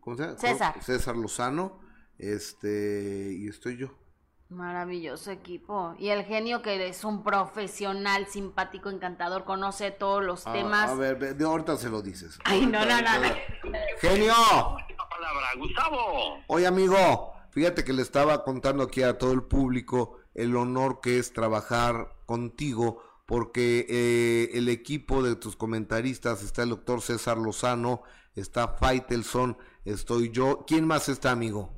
[0.01, 0.37] ¿cómo se llama?
[0.37, 0.83] César.
[0.83, 1.79] César Lozano,
[2.17, 3.89] este, y estoy yo.
[4.49, 5.93] Maravilloso equipo.
[5.99, 10.89] Y el genio que es un profesional, simpático, encantador, conoce todos los A- temas.
[10.89, 12.39] A, ver, ve- de ahorita se lo dices.
[12.45, 13.29] Ay, no, no, no, no.
[13.99, 14.33] Genio.
[15.09, 16.37] palabra, Gustavo.
[16.47, 21.19] Oye, amigo, fíjate que le estaba contando aquí a todo el público el honor que
[21.19, 28.01] es trabajar contigo, porque eh, el equipo de tus comentaristas está el doctor César Lozano,
[28.35, 30.63] está Faitelson, estoy yo.
[30.65, 31.73] ¿Quién más está, amigo?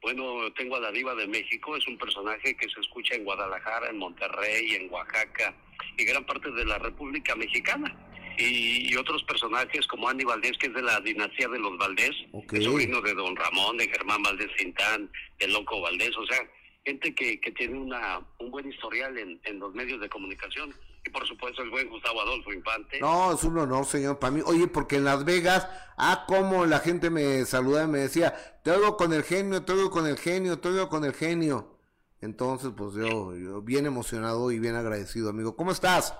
[0.00, 0.24] Bueno,
[0.56, 3.98] tengo a la diva de México, es un personaje que se escucha en Guadalajara, en
[3.98, 5.54] Monterrey, en Oaxaca
[5.98, 7.94] y gran parte de la República Mexicana.
[8.38, 12.12] Y, y otros personajes como Andy Valdés, que es de la dinastía de los Valdés,
[12.32, 12.52] Ok.
[12.54, 16.38] es sobrino de Don Ramón, de Germán Valdés Cintán, de Loco Valdés, o sea,
[16.86, 20.72] gente que, que tiene una, un buen historial en, en los medios de comunicación.
[21.04, 23.00] Y por supuesto el buen Gustavo Adolfo Infante.
[23.00, 24.40] No, es un honor, señor, para mí.
[24.44, 28.70] Oye, porque en Las Vegas, ah, como la gente me saludaba y me decía, te
[28.70, 31.76] oigo con el genio, te oigo con el genio, te oigo con el genio.
[32.20, 35.56] Entonces, pues yo, yo bien emocionado y bien agradecido, amigo.
[35.56, 36.14] ¿Cómo estás?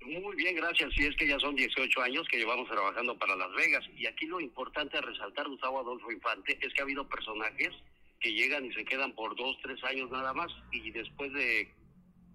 [0.00, 0.92] Muy bien, gracias.
[0.96, 3.84] Sí, es que ya son 18 años que llevamos trabajando para Las Vegas.
[3.96, 7.70] Y aquí lo importante a resaltar, Gustavo Adolfo Infante, es que ha habido personajes
[8.20, 10.48] que llegan y se quedan por dos, tres años nada más.
[10.72, 11.68] Y después de,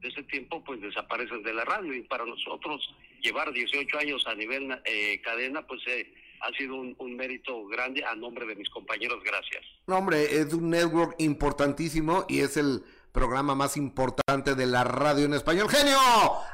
[0.01, 1.93] ese tiempo, pues desaparecen de la radio.
[1.93, 2.81] Y para nosotros,
[3.21, 8.15] llevar 18 años a nivel eh, cadena, pues eh, ha sido un, mérito grande a
[8.15, 9.21] nombre de mis compañeros.
[9.23, 9.63] Gracias.
[9.87, 15.25] No, hombre, es un network importantísimo y es el programa más importante de la radio
[15.25, 15.69] en español.
[15.69, 15.99] Genio,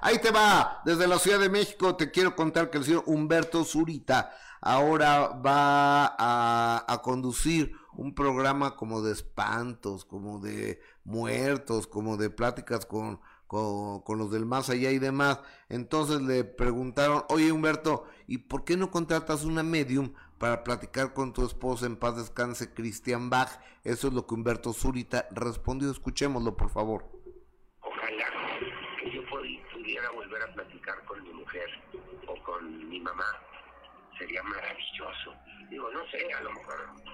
[0.02, 0.82] ahí te va.
[0.86, 6.16] Desde la Ciudad de México te quiero contar que el señor Humberto Zurita ahora va
[6.18, 14.18] a conducir un programa como de espantos, como de muertos, como de pláticas con, con,
[14.18, 15.42] los del más allá y demás.
[15.68, 21.34] Entonces le preguntaron, oye Humberto, ¿y por qué no contratas una medium para platicar con
[21.34, 23.50] tu esposa en paz descanse, Christian Bach?
[23.84, 25.90] Eso es lo que Humberto Zurita respondió.
[25.90, 27.04] Escuchémoslo, por favor.
[27.82, 28.26] Ojalá
[29.02, 31.68] que yo pudiera volver a platicar con mi mujer
[32.28, 33.26] o con mi mamá.
[34.20, 35.34] Sería maravilloso.
[35.70, 37.07] Digo, no sé, a lo mejor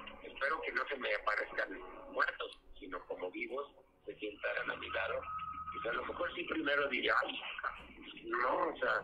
[0.44, 1.80] espero que no se me aparezcan
[2.12, 3.66] muertos, sino como vivos,
[4.06, 5.22] se sientan a mi lado.
[5.74, 7.42] Y a lo mejor sí primero diría, ay,
[8.26, 9.04] no, o sea,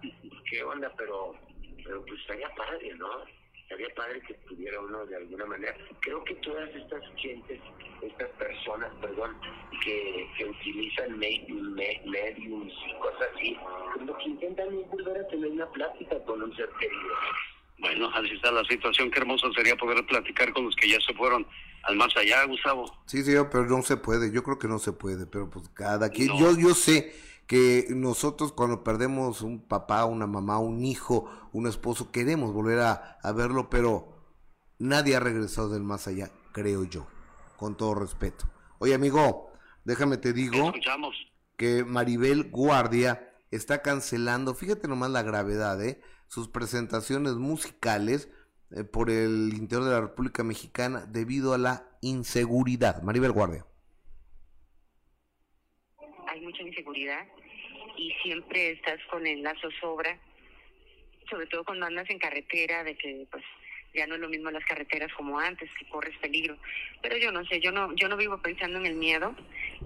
[0.50, 1.34] qué onda, pero,
[1.84, 3.24] pero pues estaría padre, ¿no?
[3.56, 5.78] Estaría padre que estuviera uno de alguna manera.
[6.02, 7.62] Creo que todas estas gentes,
[8.02, 9.40] estas personas, perdón,
[9.84, 13.58] que, que utilizan medium, mediums y cosas así,
[13.94, 17.16] como que intentan volver a tener una plática con un ser querido.
[17.80, 19.10] Bueno, así está la situación.
[19.10, 21.48] Qué hermoso sería poder platicar con los que ya se fueron
[21.84, 22.86] al más allá, Gustavo.
[23.06, 24.32] Sí, sí, pero no se puede.
[24.32, 26.38] Yo creo que no se puede, pero pues cada quien.
[26.38, 27.14] Yo, yo sé
[27.48, 33.18] que nosotros cuando perdemos un papá, una mamá, un hijo, un esposo, queremos volver a,
[33.24, 34.14] a verlo, pero
[34.78, 37.08] nadie ha regresado del más allá, creo yo,
[37.58, 38.46] con todo respeto.
[38.78, 39.52] Oye, amigo,
[39.84, 41.16] déjame te digo Escuchamos.
[41.58, 46.02] que Maribel Guardia está cancelando, fíjate nomás la gravedad, ¿eh?
[46.30, 48.30] Sus presentaciones musicales
[48.72, 53.02] eh, por el interior de la República Mexicana debido a la inseguridad.
[53.02, 53.66] Maribel Guardia.
[56.28, 57.28] Hay mucha inseguridad
[57.98, 60.18] y siempre estás con el lazo sobra,
[61.30, 63.44] sobre todo cuando andas en carretera, de que pues
[63.96, 66.56] ya no es lo mismo las carreteras como antes, que corres peligro.
[67.02, 69.36] Pero yo no sé, yo no, yo no vivo pensando en el miedo.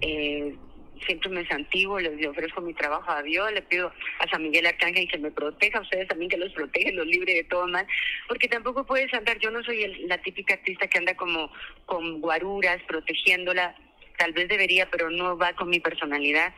[0.02, 0.58] Eh,
[1.06, 4.66] siempre me santiguo, les le ofrezco mi trabajo a Dios, le pido a San Miguel
[4.66, 7.86] Arcángel que me proteja, a ustedes también que los protege, los libre de todo mal,
[8.28, 11.52] porque tampoco puedes andar, yo no soy el, la típica artista que anda como
[11.86, 13.76] con guaruras, protegiéndola,
[14.18, 16.54] tal vez debería, pero no va con mi personalidad.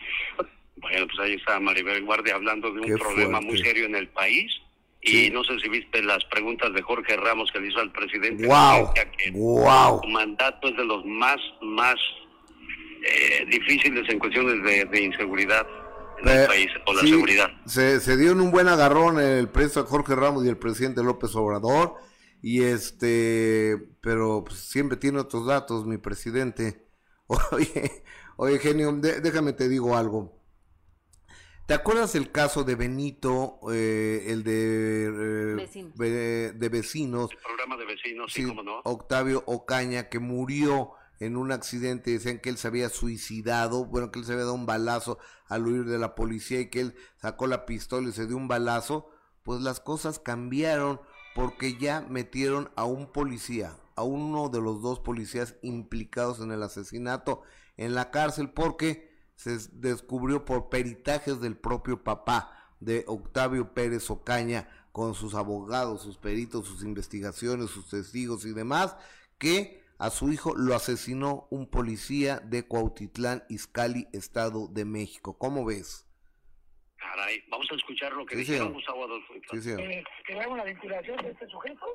[0.78, 3.48] Bueno, pues ahí está Maribel Guardia hablando de un Qué problema fuerte.
[3.48, 4.52] muy serio en el país.
[5.08, 8.48] Y no sé si viste las preguntas de Jorge Ramos que le hizo al presidente.
[8.48, 8.92] ¡Wow!
[8.96, 10.02] Que ¡Wow!
[10.02, 11.96] Su mandato es de los más, más
[13.06, 15.66] eh, difíciles en cuestiones de, de inseguridad
[16.20, 17.50] en eh, el país, o la sí, seguridad.
[17.66, 21.36] Se, se dio en un buen agarrón el preso Jorge Ramos y el presidente López
[21.36, 21.96] Obrador.
[22.42, 26.86] Y este, pero pues, siempre tiene otros datos, mi presidente.
[27.52, 28.04] Oye,
[28.38, 30.40] oye, genio, de, déjame te digo algo.
[31.66, 35.96] ¿Te acuerdas el caso de Benito, eh, el de, eh, Vecinos.
[35.98, 37.32] de, de vecinos?
[37.32, 38.82] El programa de vecinos, sí, Sí, cómo no.
[38.84, 44.20] Octavio Ocaña, que murió en un accidente, decían que él se había suicidado, bueno, que
[44.20, 47.48] él se había dado un balazo al huir de la policía y que él sacó
[47.48, 49.10] la pistola y se dio un balazo,
[49.44, 51.00] pues las cosas cambiaron
[51.36, 56.64] porque ya metieron a un policía, a uno de los dos policías implicados en el
[56.64, 57.44] asesinato
[57.78, 64.70] en la cárcel porque se descubrió por peritajes del propio papá de Octavio Pérez Ocaña
[64.92, 68.96] con sus abogados, sus peritos, sus investigaciones, sus testigos y demás,
[69.38, 75.38] que a su hijo lo asesinó un policía de Cuautitlán, Izcalli, Estado de México.
[75.38, 76.06] ¿Cómo ves?
[76.98, 78.74] Caray, vamos a escuchar lo que Sí, dijeron señor.
[78.74, 79.34] Gustavo Adolfo.
[79.52, 79.72] Sí.
[79.72, 81.86] Eh, que haga una vinculación de este sujeto,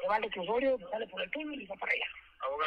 [0.00, 2.06] se vale que Osorio sale por el túnel y va para allá.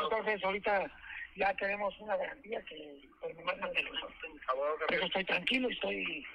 [0.04, 0.92] Entonces ahorita
[1.36, 6.26] ya tenemos una garantía que me mandan de los Por eso estoy tranquilo y estoy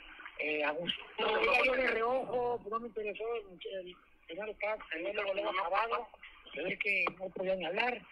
[0.41, 1.01] eh, a gusto.
[1.18, 6.09] Ya yo de reojo, no me interesó el, el señor Katz, el le acabado,
[6.53, 8.03] se ve que no podía ni hablar.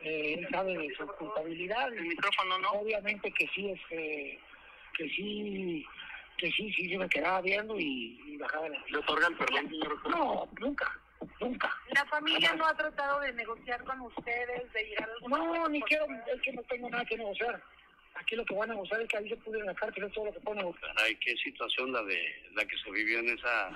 [0.00, 1.92] Eh, él sabe de su culpabilidad.
[1.92, 2.70] El micrófono no.
[2.72, 4.38] Obviamente que sí, este,
[4.96, 5.86] que sí,
[6.36, 8.78] que sí, sí se me quedaba viendo y, y bajaba la.
[8.88, 10.10] ¿Le otorgan perdón, señor?
[10.10, 11.00] No, nunca,
[11.40, 11.76] nunca.
[11.94, 15.82] ¿La familia no ha tratado de negociar con ustedes, de llegar a algún No, ni
[15.82, 17.62] quiero, es que no tengo nada que negociar.
[18.14, 20.26] Aquí lo que van a negociar es que ahí se pudieron la cárcel, es todo
[20.26, 20.94] lo que puedo negociar.
[20.94, 23.70] Caray, qué situación la de la que se vivió en esa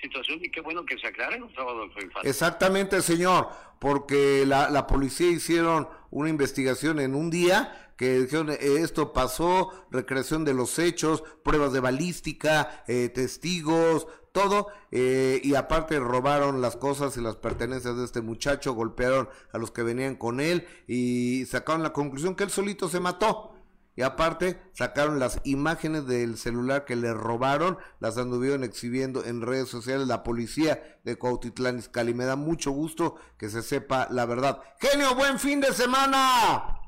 [0.00, 2.28] situación y qué bueno que se aclare Gustavo Adolfo Infante.
[2.28, 9.12] Exactamente, señor, porque la, la policía hicieron una investigación en un día que dijeron esto
[9.12, 16.60] pasó, recreación de los hechos, pruebas de balística, eh, testigos, todo, eh, y aparte robaron
[16.60, 20.66] las cosas y las pertenencias de este muchacho, golpearon a los que venían con él
[20.86, 23.57] y sacaron la conclusión que él solito se mató.
[23.98, 29.68] Y aparte sacaron las imágenes del celular que le robaron, las anduvieron exhibiendo en redes
[29.68, 32.14] sociales la policía de Cuautitlán Izcalli.
[32.14, 34.62] Me da mucho gusto que se sepa la verdad.
[34.80, 36.78] Genio, buen fin de semana.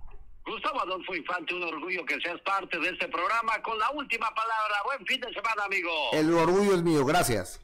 [0.46, 4.76] Gustavo Adolfo Infante, un orgullo que seas parte de este programa con la última palabra.
[4.84, 5.90] Buen fin de semana, amigo.
[6.12, 7.60] El orgullo es mío, gracias.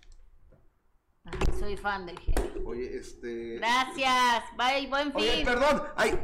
[1.61, 2.67] Soy fan del genio.
[2.67, 3.59] Oye, este...
[3.59, 4.43] Gracias.
[4.57, 5.23] Bye, buen fin.
[5.23, 5.85] Oye, perdón.
[5.95, 6.19] Ay,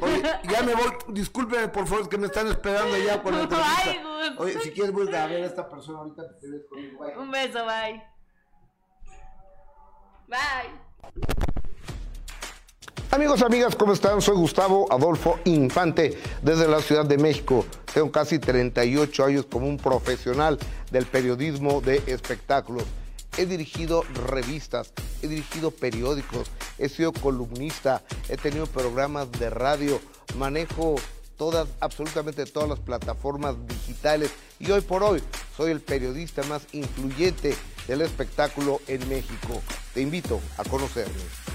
[0.00, 0.92] oye, ya me voy.
[1.08, 3.72] Discúlpeme, por favor, es que me están esperando ya con la entrevista.
[3.84, 4.38] Ay, Gus.
[4.40, 7.04] Oye, si quieres voy a ver a esta persona ahorita que te ves conmigo.
[7.04, 7.16] Bye.
[7.18, 8.02] Un beso, bye.
[10.26, 10.84] Bye.
[13.10, 14.20] Amigos, amigas, ¿cómo están?
[14.20, 17.64] Soy Gustavo Adolfo Infante desde la Ciudad de México.
[17.92, 20.58] Tengo casi 38 años como un profesional
[20.90, 22.82] del periodismo de espectáculos.
[23.36, 30.00] He dirigido revistas, he dirigido periódicos, he sido columnista, he tenido programas de radio,
[30.38, 30.94] manejo
[31.36, 34.30] todas, absolutamente todas las plataformas digitales
[34.60, 35.20] y hoy por hoy
[35.56, 37.56] soy el periodista más influyente
[37.88, 39.62] del espectáculo en México.
[39.92, 41.53] Te invito a conocerme.